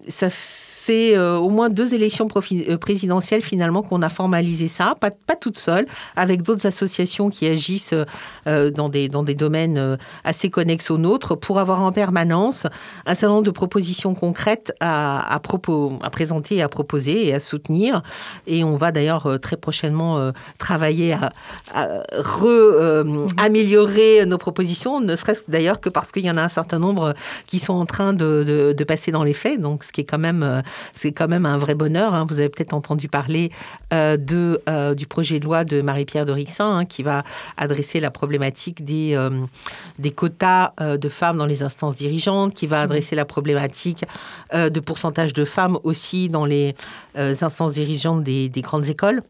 [0.10, 5.12] ça fait euh, au moins deux élections euh, présidentielles finalement qu'on a formalisé ça, pas,
[5.12, 7.96] pas toute seule, avec d'autres associations qui agissent
[8.48, 12.68] euh, dans, des, dans des domaines assez connexes aux nôtres, pour avoir en permanence
[13.06, 17.40] un certain nombre de propositions concrètes à, à, propos, à présenter, à proposer et à
[17.40, 18.02] soutenir.
[18.48, 21.30] Et on va d'ailleurs très prochainement travailler à,
[21.74, 23.06] à re,
[23.38, 27.14] améliorer nos propositions, ne serait-ce d'ailleurs que parce qu'il y en a un certain nombre
[27.48, 30.06] qui sont en train de, de, de passer dans les faits, donc ce qui est
[30.06, 30.64] quand même,
[30.94, 32.14] c'est quand même un vrai bonheur.
[32.14, 32.26] hein.
[32.28, 33.52] Vous avez peut-être entendu parler
[33.94, 37.24] euh, de, euh, du projet de loi de Marie-Pierre de Rixin hein, qui va
[37.58, 39.30] adresser la problématique des, euh,
[40.00, 44.06] des quotas de femmes dans les instances dirigeantes, qui va adresser la problématique
[44.54, 46.76] de pourcentage de femmes aussi dans les
[47.16, 49.22] instances dirigeantes des, des grandes écoles.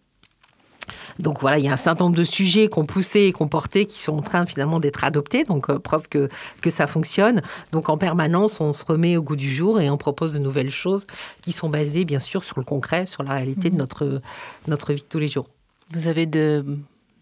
[1.19, 3.85] Donc voilà, il y a un certain nombre de sujets qu'on poussait et qu'on portait
[3.85, 6.29] qui sont en train finalement d'être adoptés, donc euh, preuve que,
[6.61, 7.41] que ça fonctionne.
[7.71, 10.71] Donc en permanence, on se remet au goût du jour et on propose de nouvelles
[10.71, 11.05] choses
[11.41, 14.21] qui sont basées bien sûr sur le concret, sur la réalité de notre,
[14.67, 15.49] notre vie de tous les jours.
[15.93, 16.65] Vous avez de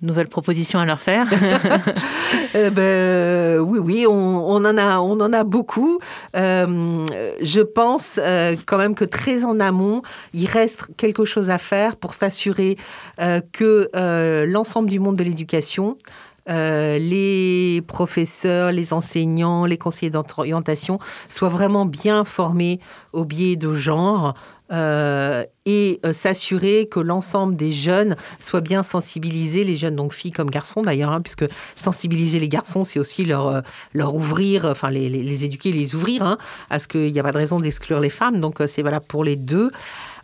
[0.02, 1.28] nouvelles propositions à leur faire
[2.56, 6.00] Euh, ben, oui, oui, on, en a, beaucoup.
[6.36, 7.06] Euh,
[7.42, 10.02] je pense euh, quand même que très en amont,
[10.34, 12.78] il reste quelque chose à faire pour s'assurer
[13.20, 13.90] euh, que
[14.46, 15.98] l'ensemble du monde de l'éducation,
[16.48, 22.80] les professeurs, les enseignants, les conseillers d'orientation soient vraiment bien formés
[23.14, 24.34] au biais de genre.
[24.72, 30.32] Euh, et euh, s'assurer que l'ensemble des jeunes soient bien sensibilisés, les jeunes donc filles
[30.32, 33.62] comme garçons d'ailleurs, hein, puisque sensibiliser les garçons, c'est aussi leur, euh,
[33.94, 36.38] leur ouvrir, enfin les, les, éduquer, les ouvrir, hein,
[36.70, 39.24] à ce qu'il n'y a pas de raison d'exclure les femmes, donc c'est valable pour
[39.24, 39.72] les deux.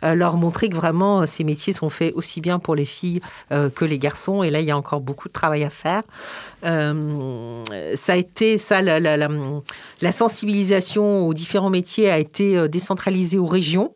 [0.04, 3.20] Euh, leur montrer que vraiment euh, ces métiers sont faits aussi bien pour les filles
[3.52, 6.02] euh, que les garçons, et là il y a encore beaucoup de travail à faire.
[6.62, 13.92] Ça a été ça, la, sensibilisation aux différents métiers a été décentralisée aux régions.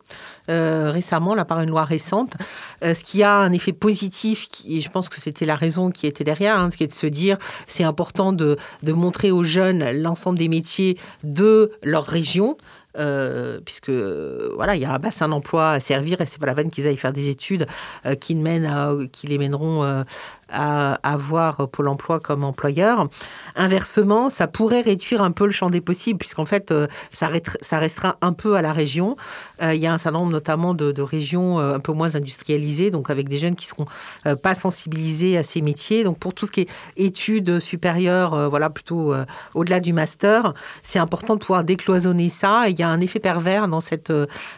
[0.48, 2.34] Récemment, là, par une loi récente,
[2.82, 6.06] ce qui a un effet positif, qui, et je pense que c'était la raison qui
[6.06, 7.36] était derrière, hein, ce qui est de se dire
[7.66, 12.56] c'est important de, de montrer aux jeunes l'ensemble des métiers de leur région.
[12.98, 16.54] Euh, puisque voilà, il y a un bassin d'emploi à servir et c'est pas la
[16.54, 17.66] peine qu'ils aillent faire des études
[18.04, 20.04] euh, qui, à, qui les mèneront euh,
[20.52, 23.08] à avoir Pôle emploi comme employeur.
[23.56, 27.28] Inversement, ça pourrait réduire un peu le champ des possibles, puisqu'en fait, euh, ça,
[27.60, 29.16] ça restera un peu à la région.
[29.62, 32.90] Euh, il y a un certain nombre notamment de, régions euh, un peu moins industrialisées,
[32.90, 33.86] donc avec des jeunes qui seront
[34.26, 36.04] euh, pas sensibilisés à ces métiers.
[36.04, 39.14] Donc pour tout ce qui est études supérieures, voilà, plutôt
[39.54, 42.68] au-delà du master, c'est important de pouvoir décloisonner ça.
[42.68, 44.12] Et il y a un effet pervers dans cette,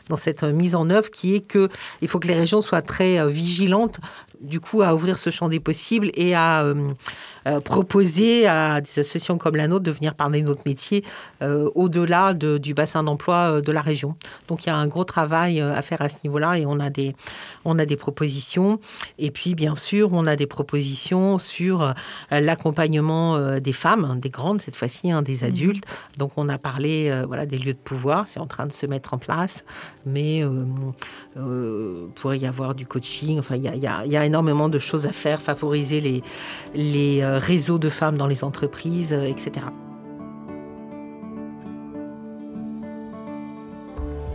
[0.09, 1.69] dans cette mise en œuvre qui est que
[2.01, 4.01] il faut que les régions soient très vigilantes
[4.40, 6.92] du coup à ouvrir ce champ des possibles et à euh,
[7.47, 11.05] euh, proposer à des associations comme la nôtre de venir parler de notre métier
[11.42, 14.16] euh, au-delà de, du bassin d'emploi de la région.
[14.49, 16.90] Donc il y a un gros travail à faire à ce niveau-là et on a
[16.90, 17.14] des,
[17.64, 18.79] on a des propositions.
[19.18, 21.94] Et puis bien sûr, on a des propositions sur
[22.31, 25.44] l'accompagnement des femmes, des grandes cette fois-ci, hein, des mmh.
[25.44, 25.85] adultes.
[26.18, 29.14] Donc on a parlé voilà, des lieux de pouvoir, c'est en train de se mettre
[29.14, 29.64] en place,
[30.07, 30.44] mais
[32.14, 33.38] pourrait y avoir du coaching.
[33.38, 36.23] Enfin, il y, y a, énormément de choses à faire, favoriser les,
[36.75, 39.66] les euh, réseaux de femmes dans les entreprises, euh, etc.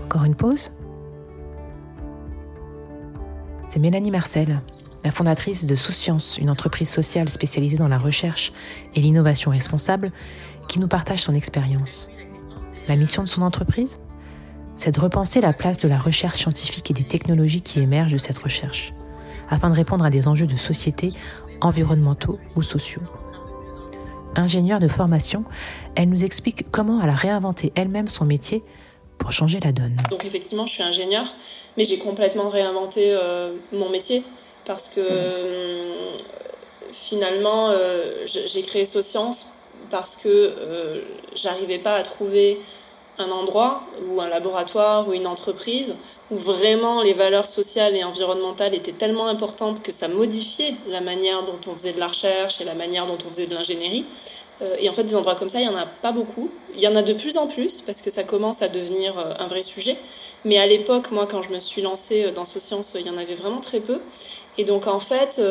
[0.05, 0.71] Encore une pause
[3.67, 4.61] C'est Mélanie Marcel,
[5.03, 8.53] la fondatrice de Sous-Science, une entreprise sociale spécialisée dans la recherche
[8.95, 10.11] et l'innovation responsable,
[10.67, 12.09] qui nous partage son expérience.
[12.87, 13.99] La mission de son entreprise?
[14.75, 18.17] C'est de repenser la place de la recherche scientifique et des technologies qui émergent de
[18.17, 18.93] cette recherche,
[19.49, 21.13] afin de répondre à des enjeux de société,
[21.61, 23.01] environnementaux ou sociaux.
[24.35, 25.43] Ingénieure de formation,
[25.95, 28.63] elle nous explique comment elle a réinventé elle-même son métier
[29.17, 29.97] pour changer la donne.
[30.09, 31.27] Donc effectivement, je suis ingénieure,
[31.77, 34.23] mais j'ai complètement réinventé euh, mon métier
[34.65, 35.93] parce que euh,
[36.91, 39.53] finalement, euh, j'ai créé Socience
[39.89, 41.03] parce que
[41.35, 42.59] j'arrivais pas à trouver
[43.19, 45.95] un endroit ou un laboratoire ou une entreprise
[46.31, 51.43] où vraiment les valeurs sociales et environnementales étaient tellement importantes que ça modifiait la manière
[51.43, 54.05] dont on faisait de la recherche et la manière dont on faisait de l'ingénierie.
[54.61, 56.49] Euh, et en fait, des endroits comme ça, il n'y en a pas beaucoup.
[56.75, 59.33] Il y en a de plus en plus parce que ça commence à devenir euh,
[59.39, 59.97] un vrai sujet.
[60.45, 63.17] Mais à l'époque, moi, quand je me suis lancée euh, dans Socience, il y en
[63.17, 63.99] avait vraiment très peu.
[64.57, 65.41] Et donc, en fait,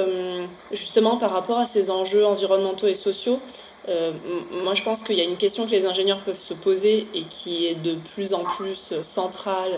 [0.71, 3.41] justement, par rapport à ces enjeux environnementaux et sociaux,
[3.89, 4.13] euh,
[4.65, 7.23] moi, je pense qu'il y a une question que les ingénieurs peuvent se poser et
[7.23, 9.71] qui est de plus en plus centrale,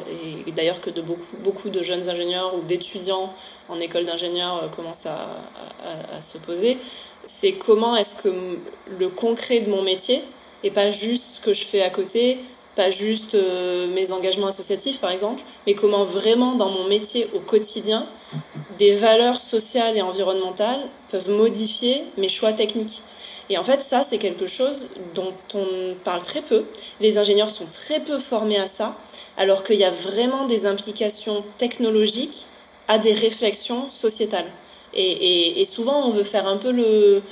[0.47, 3.33] et d'ailleurs que de beaucoup, de jeunes ingénieurs ou d'étudiants
[3.69, 5.29] en école d'ingénieurs euh, commencent à,
[6.13, 6.79] à, se poser,
[7.25, 8.59] c'est comment est-ce que
[8.99, 10.23] le concret de mon métier,
[10.65, 12.41] et pas juste ce que je fais à côté,
[12.75, 17.41] pas juste euh, mes engagements associatifs par exemple, mais comment vraiment dans mon métier au
[17.41, 18.07] quotidien,
[18.79, 23.03] des valeurs sociales et environnementales peuvent modifier mes choix techniques.
[23.51, 26.65] Et en fait, ça, c'est quelque chose dont on parle très peu.
[27.01, 28.97] Les ingénieurs sont très peu formés à ça,
[29.37, 32.47] alors qu'il y a vraiment des implications technologiques
[32.87, 34.51] à des réflexions sociétales.
[34.95, 37.23] Et, souvent, on veut faire un peu le...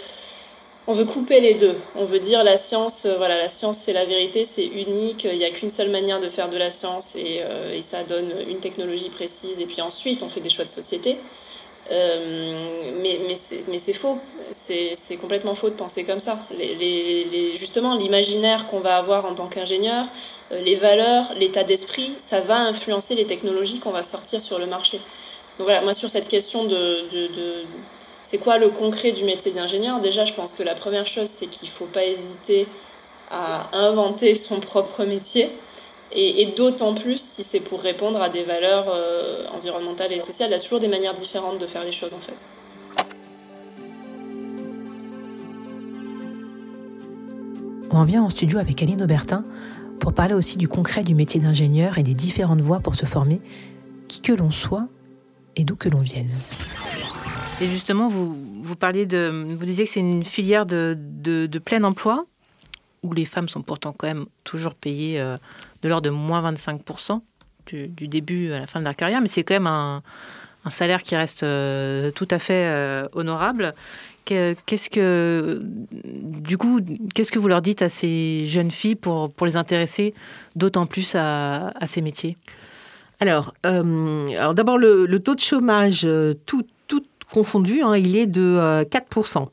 [0.88, 1.74] On veut couper les deux.
[1.96, 5.24] On veut dire la science, euh, voilà, la science c'est la vérité, c'est unique.
[5.30, 8.04] Il n'y a qu'une seule manière de faire de la science et, euh, et ça
[8.04, 9.60] donne une technologie précise.
[9.60, 11.18] Et puis ensuite, on fait des choix de société.
[11.90, 14.18] Euh, mais mais c'est faux,
[14.52, 16.38] c'est complètement faux de penser comme ça.
[16.56, 20.06] Les, les, justement, l'imaginaire qu'on va avoir en tant qu'ingénieur,
[20.52, 24.66] euh, les valeurs, l'état d'esprit, ça va influencer les technologies qu'on va sortir sur le
[24.66, 24.98] marché.
[25.58, 27.54] Donc voilà, moi sur cette question de, de, de
[28.24, 31.46] c'est quoi le concret du métier d'ingénieur Déjà, je pense que la première chose, c'est
[31.46, 32.66] qu'il ne faut pas hésiter
[33.30, 35.50] à inventer son propre métier.
[36.12, 40.48] Et, d'autant plus si c'est pour répondre à des valeurs euh, environnementales et sociales.
[40.50, 42.46] Il y a toujours des manières différentes de faire les choses en fait.
[47.90, 49.44] On vient en studio avec Aline Aubertin
[49.98, 53.40] pour parler aussi du concret du métier d'ingénieur et des différentes voies pour se former,
[54.06, 54.88] qui que l'on soit
[55.56, 56.30] et d'où que l'on vienne.
[57.60, 61.82] Et justement, vous, vous parliez de, vous disiez que c'est une filière de, de, plein
[61.82, 62.24] emploi
[63.02, 65.36] où les femmes sont pourtant quand même toujours payées euh,
[65.82, 67.20] de l'ordre de moins 25%
[67.66, 70.02] du, début à la fin de leur carrière, mais c'est quand même un,
[70.70, 73.72] salaire qui reste euh, tout à fait euh, honorable.
[74.26, 75.58] Qu'est-ce que,
[77.38, 80.12] vous leur dites à ces jeunes filles pour, les intéresser
[80.56, 82.34] d'autant plus à, ces métiers?
[83.20, 86.06] Alors, euh, alors d'abord, le, taux de chômage,
[86.44, 89.48] tout, tout confondu, hein, il est de 4%.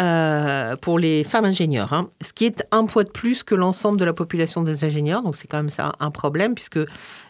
[0.00, 2.08] Euh, pour les femmes ingénieures, hein.
[2.24, 5.22] ce qui est un poids de plus que l'ensemble de la population des ingénieurs.
[5.22, 6.78] Donc c'est quand même ça un problème, puisque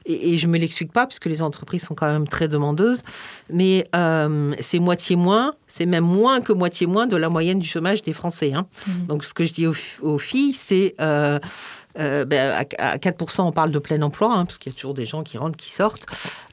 [0.07, 3.03] et, je me l'explique pas, puisque les entreprises sont quand même très demandeuses,
[3.53, 5.55] mais euh, c'est moitié moins.
[5.67, 8.53] C'est même moins que moitié moins de la moyenne du chômage des Français.
[8.55, 8.67] Hein.
[8.87, 9.07] Mmh.
[9.07, 11.39] Donc, ce que je dis aux, filles, c'est euh,
[11.97, 15.07] ben, à, 4%, on parle de plein emploi, hein, parce qu'il y a toujours des
[15.07, 16.07] gens qui rentrent, qui sortent.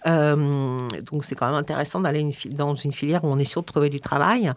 [0.05, 3.89] donc, c'est quand même intéressant d'aller dans une filière où on est sûr de trouver
[3.89, 4.51] du travail.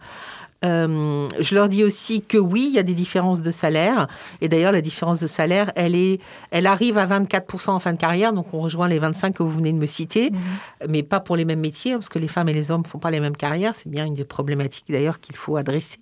[0.63, 4.07] Euh, je leur dis aussi que oui, il y a des différences de salaire.
[4.41, 6.19] Et d'ailleurs, la différence de salaire, elle, est,
[6.51, 8.33] elle arrive à 24% en fin de carrière.
[8.33, 10.39] Donc, on rejoint les 25 que vous venez de me citer, mhm.
[10.89, 12.99] mais pas pour les mêmes métiers, parce que les femmes et les hommes ne font
[12.99, 13.75] pas les mêmes carrières.
[13.75, 15.97] C'est bien une des problématiques d'ailleurs qu'il faut adresser.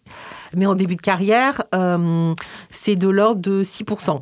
[0.56, 2.34] Mais en début de carrière, euh,
[2.70, 4.22] c'est de l'ordre de 6%.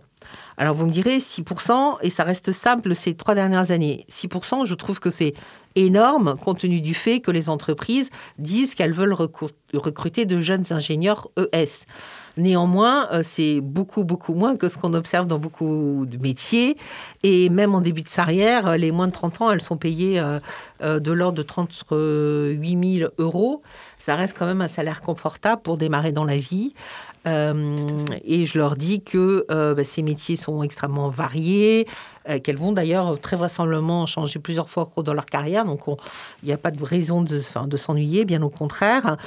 [0.57, 4.05] Alors vous me direz 6%, et ça reste simple ces trois dernières années.
[4.09, 5.33] 6%, je trouve que c'est
[5.75, 8.09] énorme compte tenu du fait que les entreprises
[8.39, 11.85] disent qu'elles veulent recruter de jeunes ingénieurs ES.
[12.37, 16.77] Néanmoins, euh, c'est beaucoup, beaucoup moins que ce qu'on observe dans beaucoup de métiers.
[17.23, 20.19] Et même en début de carrière, euh, les moins de 30 ans, elles sont payées
[20.19, 23.63] euh, de l'ordre de 38 000 euros.
[23.97, 26.73] Ça reste quand même un salaire confortable pour démarrer dans la vie.
[27.27, 31.87] Euh, et je leur dis que euh, bah, ces métiers sont extrêmement variés,
[32.43, 35.65] qu'elles vont d'ailleurs très vraisemblablement changer plusieurs fois au cours de leur carrière.
[35.65, 35.81] Donc
[36.43, 39.17] il n'y a pas de raison de, de s'ennuyer, bien au contraire.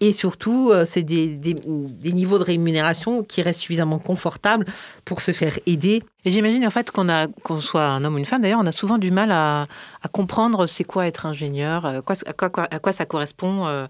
[0.00, 4.66] Et surtout, c'est des, des, des, niveaux de rémunération qui restent suffisamment confortables
[5.04, 6.02] pour se faire aider.
[6.24, 8.66] Et j'imagine en fait qu'on a, qu'on soit un homme ou une femme, d'ailleurs, on
[8.66, 9.66] a souvent du mal à,
[10.02, 13.86] à comprendre c'est quoi être ingénieur, à quoi, à quoi, à quoi ça correspond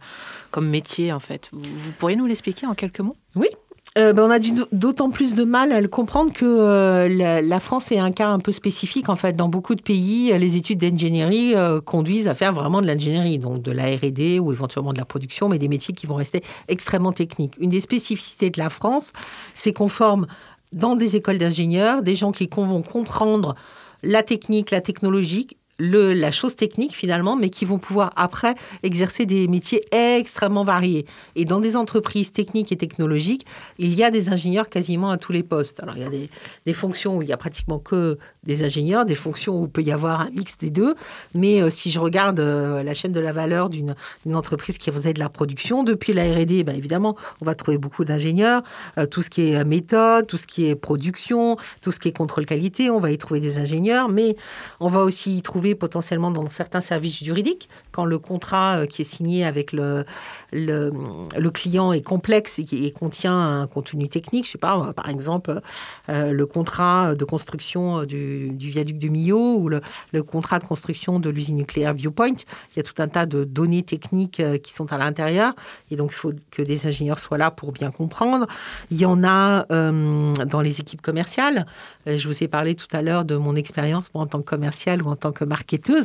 [0.50, 1.48] comme métier en fait.
[1.52, 3.16] Vous pourriez nous l'expliquer en quelques mots?
[3.35, 3.48] Oui,
[3.96, 4.38] euh, ben, on a
[4.72, 7.09] d'autant plus de mal à le comprendre que euh,
[7.40, 9.09] la, France est un cas un peu spécifique.
[9.09, 12.87] En fait, dans beaucoup de pays, les études d'ingénierie euh, conduisent à faire vraiment de
[12.87, 16.16] l'ingénierie, donc de la R&D ou éventuellement de la production, mais des métiers qui vont
[16.16, 17.54] rester extrêmement techniques.
[17.59, 19.12] Une des spécificités de la France,
[19.54, 20.26] c'est qu'on forme
[20.72, 23.54] dans des écoles d'ingénieurs des gens qui vont comprendre
[24.02, 29.48] la technique, la technologie, la chose technique finalement, mais qui vont pouvoir après exercer des
[29.48, 31.06] métiers extrêmement variés.
[31.34, 33.46] Et dans des entreprises techniques et technologiques,
[33.78, 35.82] il y a des ingénieurs quasiment à tous les postes.
[35.82, 36.28] Alors il y a des,
[36.64, 39.82] des fonctions où il y a pratiquement que des ingénieurs, des fonctions où il peut
[39.82, 40.94] y avoir un mix des deux.
[41.34, 43.94] Mais euh, si je regarde euh, la chaîne de la valeur d'une
[44.32, 48.04] entreprise qui faisait de la production, depuis la R&D, ben, évidemment, on va trouver beaucoup
[48.04, 48.62] d'ingénieurs.
[48.98, 52.16] Euh, tout ce qui est méthode, tout ce qui est production, tout ce qui est
[52.16, 54.08] contrôle qualité, on va y trouver des ingénieurs.
[54.08, 54.36] Mais
[54.80, 59.07] on va aussi y trouver potentiellement dans certains services juridiques, quand le contrat qui est
[59.07, 60.05] signé avec le,
[60.52, 60.90] le,
[61.38, 64.46] le client est complexe et, et, contient un contenu technique.
[64.46, 65.61] Je sais pas, par exemple,
[66.09, 68.16] le contrat de construction du
[68.50, 69.81] du, viaduc de Millau ou le,
[70.22, 72.35] contrat de construction de l'usine nucléaire Viewpoint.
[72.72, 75.55] Il y a tout un tas de données techniques euh, qui sont à l'intérieur
[75.90, 78.46] et donc il faut que des ingénieurs soient là pour bien comprendre.
[78.90, 81.66] Il y en a euh, dans les équipes commerciales.
[82.07, 85.02] Euh, je vous ai parlé tout à l'heure de mon expérience en tant que commerciale
[85.02, 85.44] ou en tant que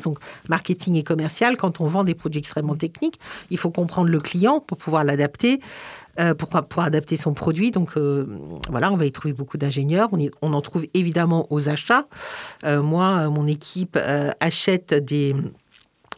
[0.03, 4.19] Donc marketing et commercial, quand on vend des produits extrêmement techniques, il faut comprendre le
[4.19, 5.59] client pour pouvoir l'adapter.
[6.19, 7.71] Euh, pour, pour, adapter son produit.
[7.71, 8.25] Donc euh,
[8.69, 10.09] voilà, on va y trouver beaucoup d'ingénieurs.
[10.11, 12.05] On, on, en trouve évidemment aux achats.
[12.65, 13.97] Euh, moi, mon équipe
[14.41, 15.33] achète des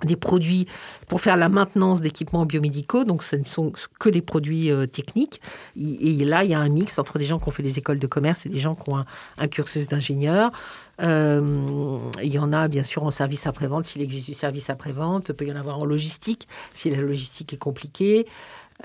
[0.06, 0.68] des produits
[1.08, 5.42] pour faire la maintenance d'équipements biomédicaux, donc ce ne sont que des produits techniques.
[5.76, 8.00] Et, là, il y a un mix entre des gens qui ont fait des écoles
[8.00, 9.04] de commerce et des gens qui ont
[9.38, 10.52] un, cursus d'ingénieur.
[11.00, 15.30] il y en a bien sûr en service après-vente, s'il existe du service après-vente.
[15.30, 18.26] Il peut y en avoir en logistique, si la logistique est compliquée.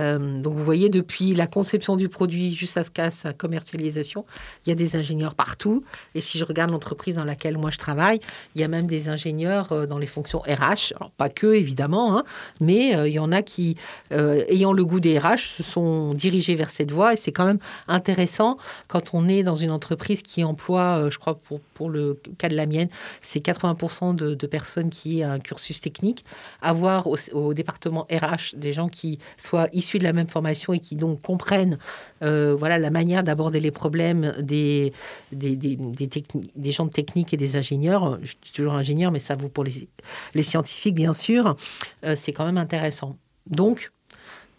[0.01, 4.25] Euh, donc vous voyez, depuis la conception du produit jusqu'à sa commercialisation,
[4.65, 5.85] il y a des ingénieurs partout.
[6.15, 8.21] Et si je regarde l'entreprise dans laquelle moi je travaille,
[8.55, 10.95] il y a même des ingénieurs euh, dans les fonctions RH.
[10.97, 12.25] Alors pas que évidemment, hein,
[12.61, 13.77] mais euh, il y en a qui,
[14.11, 17.15] ayant le goût des RH, se sont dirigés vers cette voie.
[17.15, 17.59] Et c'est quand même
[17.89, 18.57] intéressant
[18.87, 22.57] quand on est dans une entreprise qui emploie, je crois pour, pour le cas de
[22.57, 22.89] la mienne,
[23.21, 26.25] c'est 80% de, personnes qui ont un cursus technique,
[26.63, 30.97] avoir au département RH des gens qui soient issus de la même formation et qui
[30.97, 31.79] donc comprennent
[32.23, 34.93] euh, voilà, la manière d'aborder les problèmes des,
[35.33, 38.19] des, des, des, gens de technique et des ingénieurs.
[38.21, 39.89] Je suis toujours ingénieur, mais ça vaut pour les,
[40.35, 41.57] les scientifiques, bien sûr.
[42.05, 43.17] Euh, c'est quand même intéressant.
[43.47, 43.91] Donc,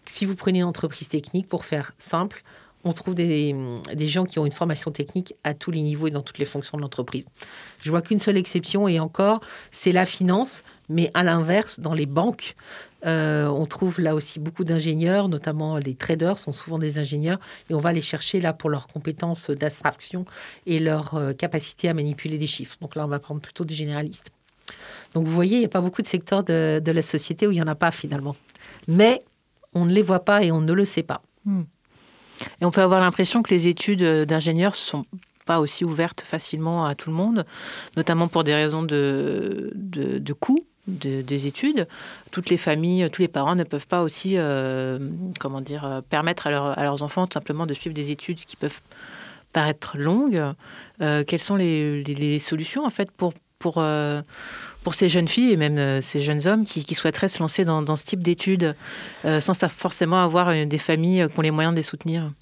[0.06, 2.42] si vous prenez une entreprise technique, pour faire simple,
[2.84, 3.54] on trouve des,
[3.94, 6.46] des, gens qui ont une formation technique à tous les niveaux et dans toutes les
[6.46, 7.24] fonctions de l'entreprise.
[7.82, 9.40] Je vois qu'une seule exception, et encore,
[9.70, 12.54] c'est la finance, mais à l'inverse, dans les banques,
[13.06, 17.38] euh, on trouve là aussi beaucoup d'ingénieurs, notamment les traders sont souvent des ingénieurs,
[17.68, 20.24] et on va les chercher là pour leurs compétences d'abstraction
[20.66, 22.76] et leur euh, capacité à manipuler des chiffres.
[22.80, 24.30] Donc là, on va prendre plutôt des généralistes.
[25.14, 27.56] Donc vous voyez, il n'y a pas beaucoup de secteurs de, la société où il
[27.56, 28.36] n'y en a pas finalement.
[28.88, 29.24] Mais
[29.74, 31.22] on ne les voit pas et on ne le sait pas.
[31.44, 31.62] Hmm.
[32.60, 35.04] Et on peut avoir l'impression que les études d'ingénieurs sont
[35.46, 37.44] pas aussi ouvertes facilement à tout le monde,
[37.96, 41.86] notamment pour des raisons de, de, coûts des études.
[42.30, 44.98] Toutes les familles, tous les parents ne peuvent pas aussi, euh,
[45.38, 48.56] comment dire, euh, permettre à, à, leurs enfants tout simplement de suivre des études qui
[48.56, 48.80] peuvent
[49.52, 50.42] paraître longues.
[51.00, 53.82] Euh, quelles sont les, les, solutions en fait pour pour
[54.82, 58.04] pour ces jeunes filles et même ces jeunes hommes qui, souhaiteraient se lancer dans, ce
[58.04, 58.74] type d'études
[59.22, 62.32] sans forcément avoir des familles qui ont les moyens de les soutenir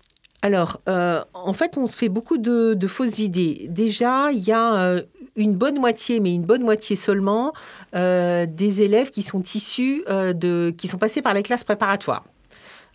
[0.40, 3.66] alors, en fait, on se fait beaucoup de, de fausses idées.
[3.68, 5.02] Déjà, il y a
[5.38, 7.52] une bonne moitié, mais une bonne moitié seulement,
[7.94, 12.24] euh, des élèves qui sont issus euh, de, qui sont passés par les classes préparatoires.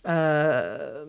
[0.06, 1.04] Euh,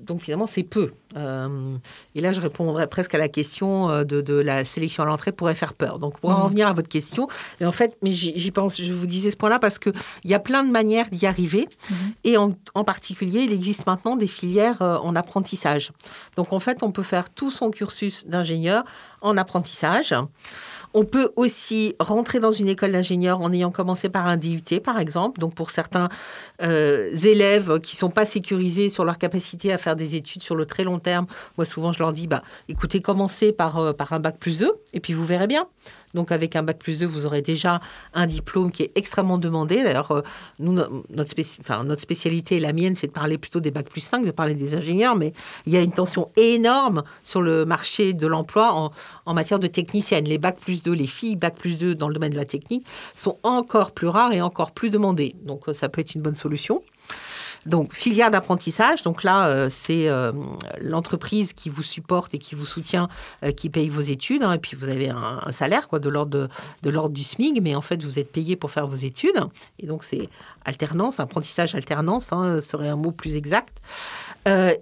[0.00, 0.92] donc finalement, c'est peu.
[1.16, 1.76] Euh,
[2.14, 5.54] et là, je répondrais presque à la question euh, de, la sélection à l'entrée pourrait
[5.54, 5.98] faire peur.
[5.98, 6.42] Donc, pour en mhm.
[6.42, 7.28] revenir à votre question,
[7.60, 9.92] et en fait, mais j'y pense, je vous disais ce point-là parce qu'il
[10.24, 11.68] y a plein de manières d'y arriver.
[11.90, 11.96] Mhm.
[12.24, 12.54] Et en,
[12.84, 15.92] particulier, il existe maintenant des filières euh, en apprentissage.
[16.36, 18.84] Donc, en fait, on peut faire tout son cursus d'ingénieur
[19.20, 20.14] en apprentissage.
[20.94, 24.98] On peut aussi rentrer dans une école d'ingénieur en ayant commencé par un DUT, par
[24.98, 25.38] exemple.
[25.38, 26.08] Donc, pour certains
[26.62, 30.64] euh, élèves qui sont pas sécurisés sur leur capacité à faire des études sur le
[30.64, 31.26] très long terme,
[31.56, 34.72] moi, souvent, je leur dis, bah, écoutez, commencez par, euh, par un bac plus 2,
[34.92, 35.66] et puis vous verrez bien.
[36.14, 37.80] Donc avec un bac plus 2, vous aurez déjà
[38.14, 39.82] un diplôme qui est extrêmement demandé.
[39.82, 40.22] D'ailleurs, euh,
[40.58, 44.74] notre, spécialité, la mienne, c'est de parler plutôt des bacs plus 5, de parler des
[44.74, 45.32] ingénieurs, mais
[45.66, 48.90] il y a une tension énorme sur le marché de l'emploi en,
[49.26, 50.24] en matière de technicienne.
[50.24, 52.86] Les bacs plus 2, les filles bac plus 2 dans le domaine de la technique
[53.14, 55.34] sont encore plus rares et encore plus demandées.
[55.42, 56.82] Donc euh, ça peut être une bonne solution.
[57.68, 59.02] Donc, filière d'apprentissage.
[59.02, 60.32] Donc là, euh, c'est euh,
[60.80, 63.08] l'entreprise qui vous supporte et qui vous soutient,
[63.44, 64.42] euh, qui paye vos études.
[64.42, 64.54] Hein.
[64.54, 66.48] et puis, vous avez un, salaire quoi, de l'ordre
[66.82, 69.38] de, du SMIG, mais en fait, vous êtes payé pour faire vos études.
[69.78, 70.30] Et donc, c'est
[70.64, 73.82] alternance, apprentissage alternance, hein, serait un mot plus exact.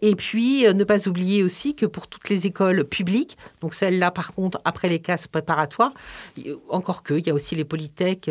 [0.02, 4.32] Et puis, ne pas oublier aussi que pour toutes les écoles publiques, donc celles-là, par
[4.32, 5.92] contre, après les classes préparatoires,
[6.68, 8.30] encore que, il y a aussi les polytech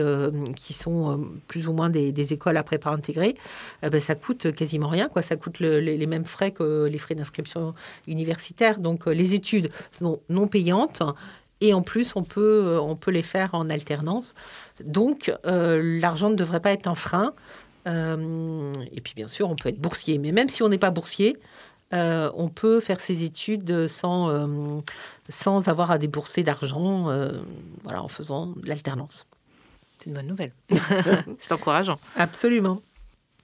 [0.56, 3.36] qui sont plus ou moins des, écoles à prépa intégrée,
[3.82, 5.10] ben, ça coûte quasiment rien.
[5.10, 5.22] Quoi.
[5.22, 7.74] Ça coûte les, mêmes frais que les frais d'inscription
[8.08, 8.80] universitaire.
[8.80, 11.02] Donc, euh, les études sont non payantes.
[11.62, 14.36] Et en plus, on peut, euh, on peut les faire en alternance.
[14.84, 17.34] Donc, euh, l'argent ne devrait pas être un frein.
[17.86, 20.18] Et puis, bien sûr, on peut être boursier.
[20.18, 21.38] Mais même si on n'est pas boursier,
[21.92, 24.52] on peut faire ses études sans,
[25.30, 27.10] sans avoir à débourser d'argent
[27.84, 29.26] voilà, en faisant de l'alternance.
[30.00, 30.52] C'est une bonne nouvelle.
[31.40, 32.00] C'est encourageant.
[32.16, 32.82] Absolument.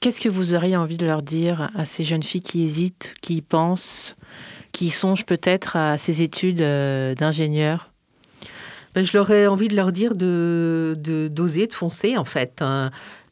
[0.01, 3.43] Qu'est-ce que vous auriez envie de leur dire à ces jeunes filles qui hésitent, qui
[3.43, 4.15] pensent,
[4.71, 7.91] qui songent peut-être à ces études euh, d'ingénieur?
[8.95, 10.95] Ben, Je leur ai envie de leur dire de
[11.29, 12.63] d'oser, de, foncer en fait.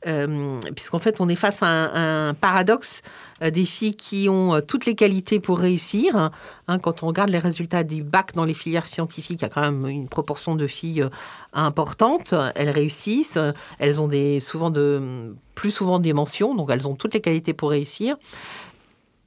[0.08, 3.02] Euh, puisqu'en fait on est face à un, paradoxe
[3.42, 6.32] euh, des filles qui ont toutes les qualités pour réussir.
[6.68, 6.80] Hein.
[6.80, 9.62] quand on regarde les résultats des bacs dans les filières scientifiques, il y a quand
[9.62, 11.06] même une proportion de filles
[11.54, 12.34] importante.
[12.56, 13.40] Elles réussissent,
[13.80, 17.54] elles ont des, souvent de plus souvent des mentions, donc elles ont toutes les qualités
[17.54, 18.16] pour réussir.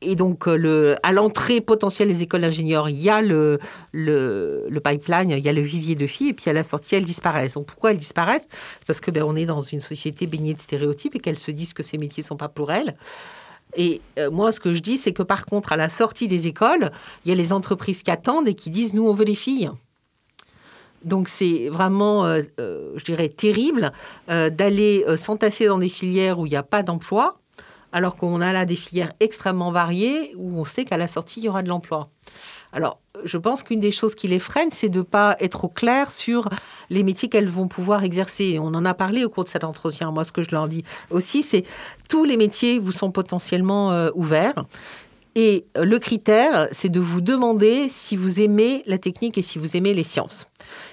[0.05, 3.59] Et donc, euh, à l'entrée potentielle des écoles d'ingénieurs, il y a le,
[4.85, 7.55] pipeline, il y a le vivier de filles, et puis à la sortie, elles disparaissent.
[7.55, 8.49] Donc, pourquoi elles disparaissent?
[8.87, 11.73] Parce que ben, on est dans une société baignée de stéréotypes et qu'elles se disent
[11.73, 12.95] que ces métiers ne sont pas pour elles.
[13.77, 16.47] Et euh, moi, ce que je dis, c'est que par contre, à la sortie des
[16.47, 16.91] écoles,
[17.25, 19.71] il y a les entreprises qui attendent et qui disent nous, on veut les filles.
[21.05, 23.91] Donc c'est vraiment, euh, je dirais, terrible
[24.29, 27.42] d'aller s'entasser dans des filières où il n'y a pas d'emploi,
[27.93, 31.45] alors qu'on a là des filières extrêmement variées où on sait qu'à la sortie, il
[31.45, 32.09] y aura de l'emploi.
[32.73, 35.69] Alors, je pense qu'une des choses qui les freine, c'est de ne pas être au
[35.69, 36.49] clair sur
[36.89, 38.59] les métiers qu'elles vont pouvoir exercer.
[38.59, 40.11] On en a parlé au cours de cet entretien.
[40.11, 41.65] Moi, ce que je leur dis aussi, c'est
[42.09, 44.65] tous les métiers vous sont potentiellement ouverts.
[45.35, 49.77] Et le critère, c'est de vous demander si vous aimez la technique et si vous
[49.77, 50.49] aimez les sciences.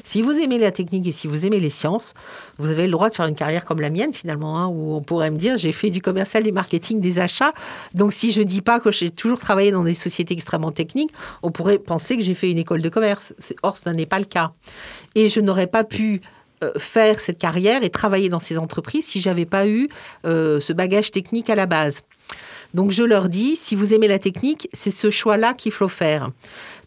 [0.06, 2.14] Si vous aimez la technique et si vous aimez les sciences,
[2.58, 5.02] vous avez le droit de faire une carrière comme la mienne finalement, hein, où on
[5.02, 7.54] pourrait me dire j'ai fait du commercial, du marketing, des achats.
[7.94, 11.12] Donc si je dis pas que j'ai toujours travaillé dans des sociétés extrêmement techniques,
[11.44, 13.34] on pourrait penser que j'ai fait une école de commerce.
[13.62, 14.54] Or, ce n'est pas le cas.
[15.16, 16.22] Et je n'aurais pas pu
[16.64, 19.90] euh, faire cette carrière et travailler dans ces entreprises si j'avais pas eu
[20.26, 22.02] euh, ce bagage technique à la base.
[22.74, 26.30] Donc je leur dis, si vous aimez la technique, c'est ce choix-là qu'il faut faire.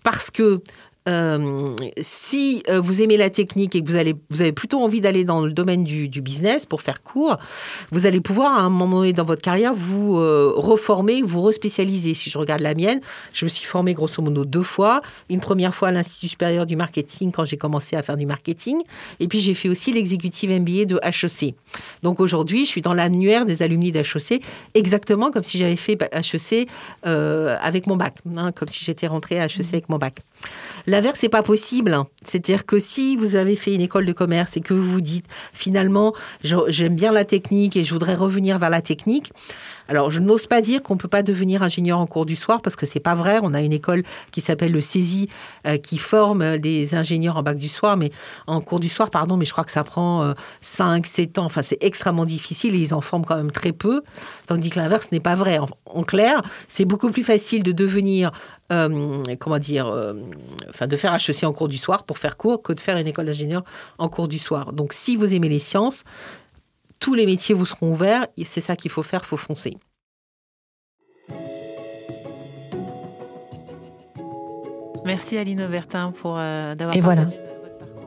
[0.02, 0.60] Parce que
[1.08, 5.00] euh, si euh, vous aimez la technique et que vous, allez, vous avez plutôt envie
[5.00, 7.38] d'aller dans le domaine du, business pour faire court,
[7.90, 12.14] vous allez pouvoir à un moment donné dans votre carrière vous euh, reformer, vous respécialiser.
[12.14, 13.00] Si je regarde la mienne,
[13.32, 15.02] je me suis formée grosso modo deux fois.
[15.28, 18.80] Une première fois à l'Institut supérieur du marketing quand j'ai commencé à faire du marketing.
[19.18, 21.56] Et puis j'ai fait aussi l'exécutive MBA de HEC.
[22.04, 24.42] Donc aujourd'hui, je suis dans l'annuaire des alumni d'HEC,
[24.74, 26.68] exactement comme si j'avais fait HEC
[27.02, 30.14] avec mon bac, hein, comme si j'étais rentrée à HEC avec mon bac.
[30.86, 31.98] L'inverse n'est pas possible.
[32.24, 35.26] C'est-à-dire que si vous avez fait une école de commerce et que vous vous dites
[35.52, 39.32] finalement j'aime bien la technique et je voudrais revenir vers la technique,
[39.88, 42.62] alors je n'ose pas dire qu'on ne peut pas devenir ingénieur en cours du soir
[42.62, 43.38] parce que c'est pas vrai.
[43.42, 45.28] On a une école qui s'appelle le CESI
[45.66, 48.10] euh, qui forme des ingénieurs en bac du soir, mais
[48.46, 51.44] en cours du soir, pardon, mais je crois que ça prend 5, euh, 7 ans.
[51.44, 54.02] Enfin, c'est extrêmement difficile et ils en forment quand même très peu.
[54.46, 55.58] Tandis que l'inverse n'est pas vrai.
[55.86, 58.32] En, clair, c'est beaucoup plus facile de devenir
[58.72, 59.86] euh, comment dire,
[60.68, 63.06] enfin de faire HEC en cours du soir pour faire court que de faire une
[63.06, 63.62] école d'ingénieur
[63.98, 64.72] en cours du soir.
[64.72, 66.04] Donc si vous aimez les sciences,
[66.98, 69.76] tous les métiers vous seront ouverts et c'est ça qu'il faut faire, faut foncer.
[75.04, 77.26] Merci Aline Aubertin pour euh, d'avoir Et voilà,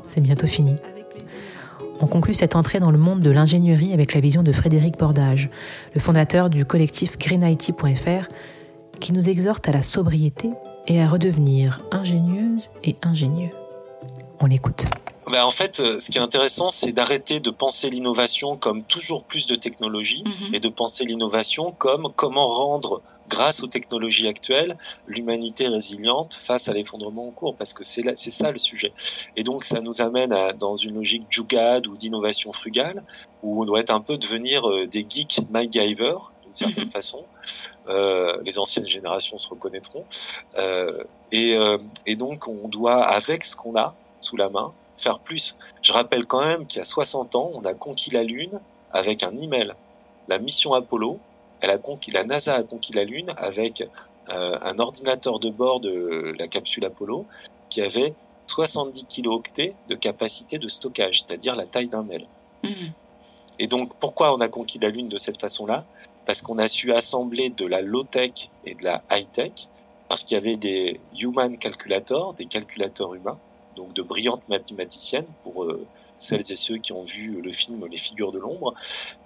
[0.08, 0.76] c'est bientôt fini.
[2.02, 5.50] On conclut cette entrée dans le monde de l'ingénierie avec la vision de Frédéric Bordage,
[5.94, 8.28] le fondateur du collectif GreenIT.fr,
[9.00, 10.50] qui nous exhorte à la sobriété
[10.88, 13.50] et à redevenir ingénieuse et ingénieux.
[14.40, 14.86] On l'écoute.
[15.32, 19.24] Ben, en fait, euh, ce qui est intéressant, c'est d'arrêter de penser l'innovation comme toujours
[19.24, 20.54] plus de technologie Mhm.
[20.56, 24.78] et de penser l'innovation comme comment rendre, grâce aux technologies actuelles,
[25.08, 28.94] l'humanité résiliente face à l'effondrement en cours, parce que c'est là- c'est ça le sujet.
[29.36, 33.02] Et donc, ça nous amène à, dans une logique Jugad ou d'innovation frugale,
[33.42, 37.24] où on doit être un peu devenir euh, des geeks MacGyver, d'une certaine façon.
[37.90, 40.06] Euh, les anciennes générations se reconnaîtront.
[40.58, 45.20] Euh, et, euh, et donc, on doit, avec ce qu'on a sous la main, faire
[45.20, 45.58] plus.
[45.82, 48.60] Je rappelle quand même qu'il y a 60 ans, on a conquis la Lune
[48.92, 49.72] avec un email.
[50.28, 51.20] La mission Apollo,
[51.62, 53.88] elle a conquis, la NASA a conquis la Lune avec
[54.30, 57.26] euh, un ordinateur de bord de la capsule Apollo
[57.70, 58.14] qui avait
[58.48, 62.26] 70 kilooctets de capacité de stockage, c'est-à-dire la taille d'un mail.
[62.64, 62.92] Mhm.
[63.60, 65.86] Et donc, pourquoi on a conquis la Lune de cette façon-là?
[66.26, 69.54] Parce qu'on a su assembler de la low-tech et de la high-tech,
[70.08, 73.42] parce qu'il y avait des human calculators, des calculateurs humains,
[73.76, 77.98] donc de brillantes mathématiciennes, pour euh, celles et ceux qui ont vu le film Les
[77.98, 78.74] figures de l'ombre,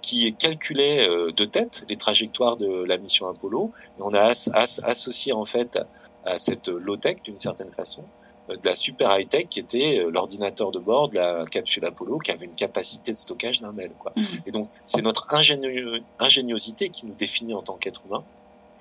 [0.02, 3.72] qui calculaient euh, de tête les trajectoires de la mission Apollo.
[3.98, 5.78] Et on a as- as- associé en fait
[6.24, 8.10] à cette low-tech d'une certaine façon
[8.56, 12.30] de la super high-tech qui était euh, l'ordinateur de bord de la capsule Apollo qui
[12.30, 13.92] avait une capacité de stockage d'un mail.
[13.98, 14.12] Quoi.
[14.16, 14.24] Mhm.
[14.46, 18.22] Et donc c'est notre ingénieux- ingéniosité qui nous définit en tant qu'être humain.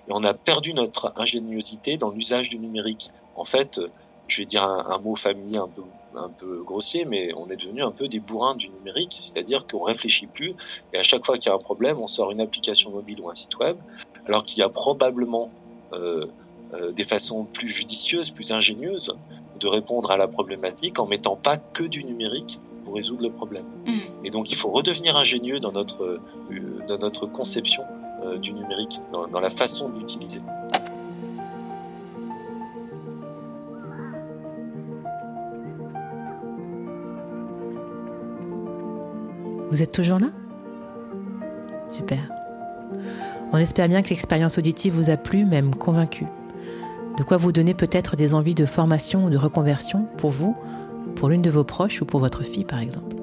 [0.08, 3.12] Et on a perdu notre ingéniosité dans l'usage du numérique.
[3.36, 3.90] En fait, euh,
[4.28, 5.82] je vais dire un, un mot familier un peu,
[6.16, 9.84] un peu grossier, mais on est devenu un peu des bourrins du numérique, c'est-à-dire qu'on
[9.84, 10.56] réfléchit plus
[10.94, 13.30] et à chaque fois qu'il y a un problème, on sort une application mobile ou
[13.30, 13.78] un site web,
[14.28, 15.52] alors qu'il y a probablement
[15.94, 16.26] euh,
[16.74, 19.16] euh, des façons plus judicieuses, plus ingénieuses
[19.60, 23.66] de répondre à la problématique en mettant pas que du numérique pour résoudre le problème.
[23.86, 23.94] Mhm.
[24.26, 27.84] Et donc il faut redevenir ingénieux dans notre, euh, dans notre conception
[28.24, 30.42] euh, du numérique, dans, dans la façon de l'utiliser.
[39.72, 40.28] Vous êtes toujours là?
[41.90, 42.20] Super.
[43.52, 46.26] On espère bien que l'expérience auditive vous a plu, même convaincu.
[47.20, 50.56] De quoi vous donner peut-être des envies de formation ou de reconversion pour vous,
[51.18, 53.18] pour l'une de vos proches ou pour votre fille par exemple.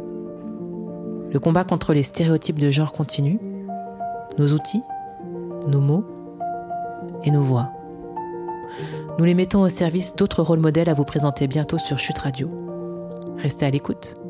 [1.33, 3.41] Le combat contre les stéréotypes de genre continue.
[4.39, 4.83] Nos outils,
[5.67, 6.05] nos mots
[7.25, 7.73] et nos voix.
[9.19, 12.51] Nous les mettons au service d'autres rôles modèles à vous présenter bientôt sur Chute Radio.
[13.39, 14.26] Restez à l'écoute.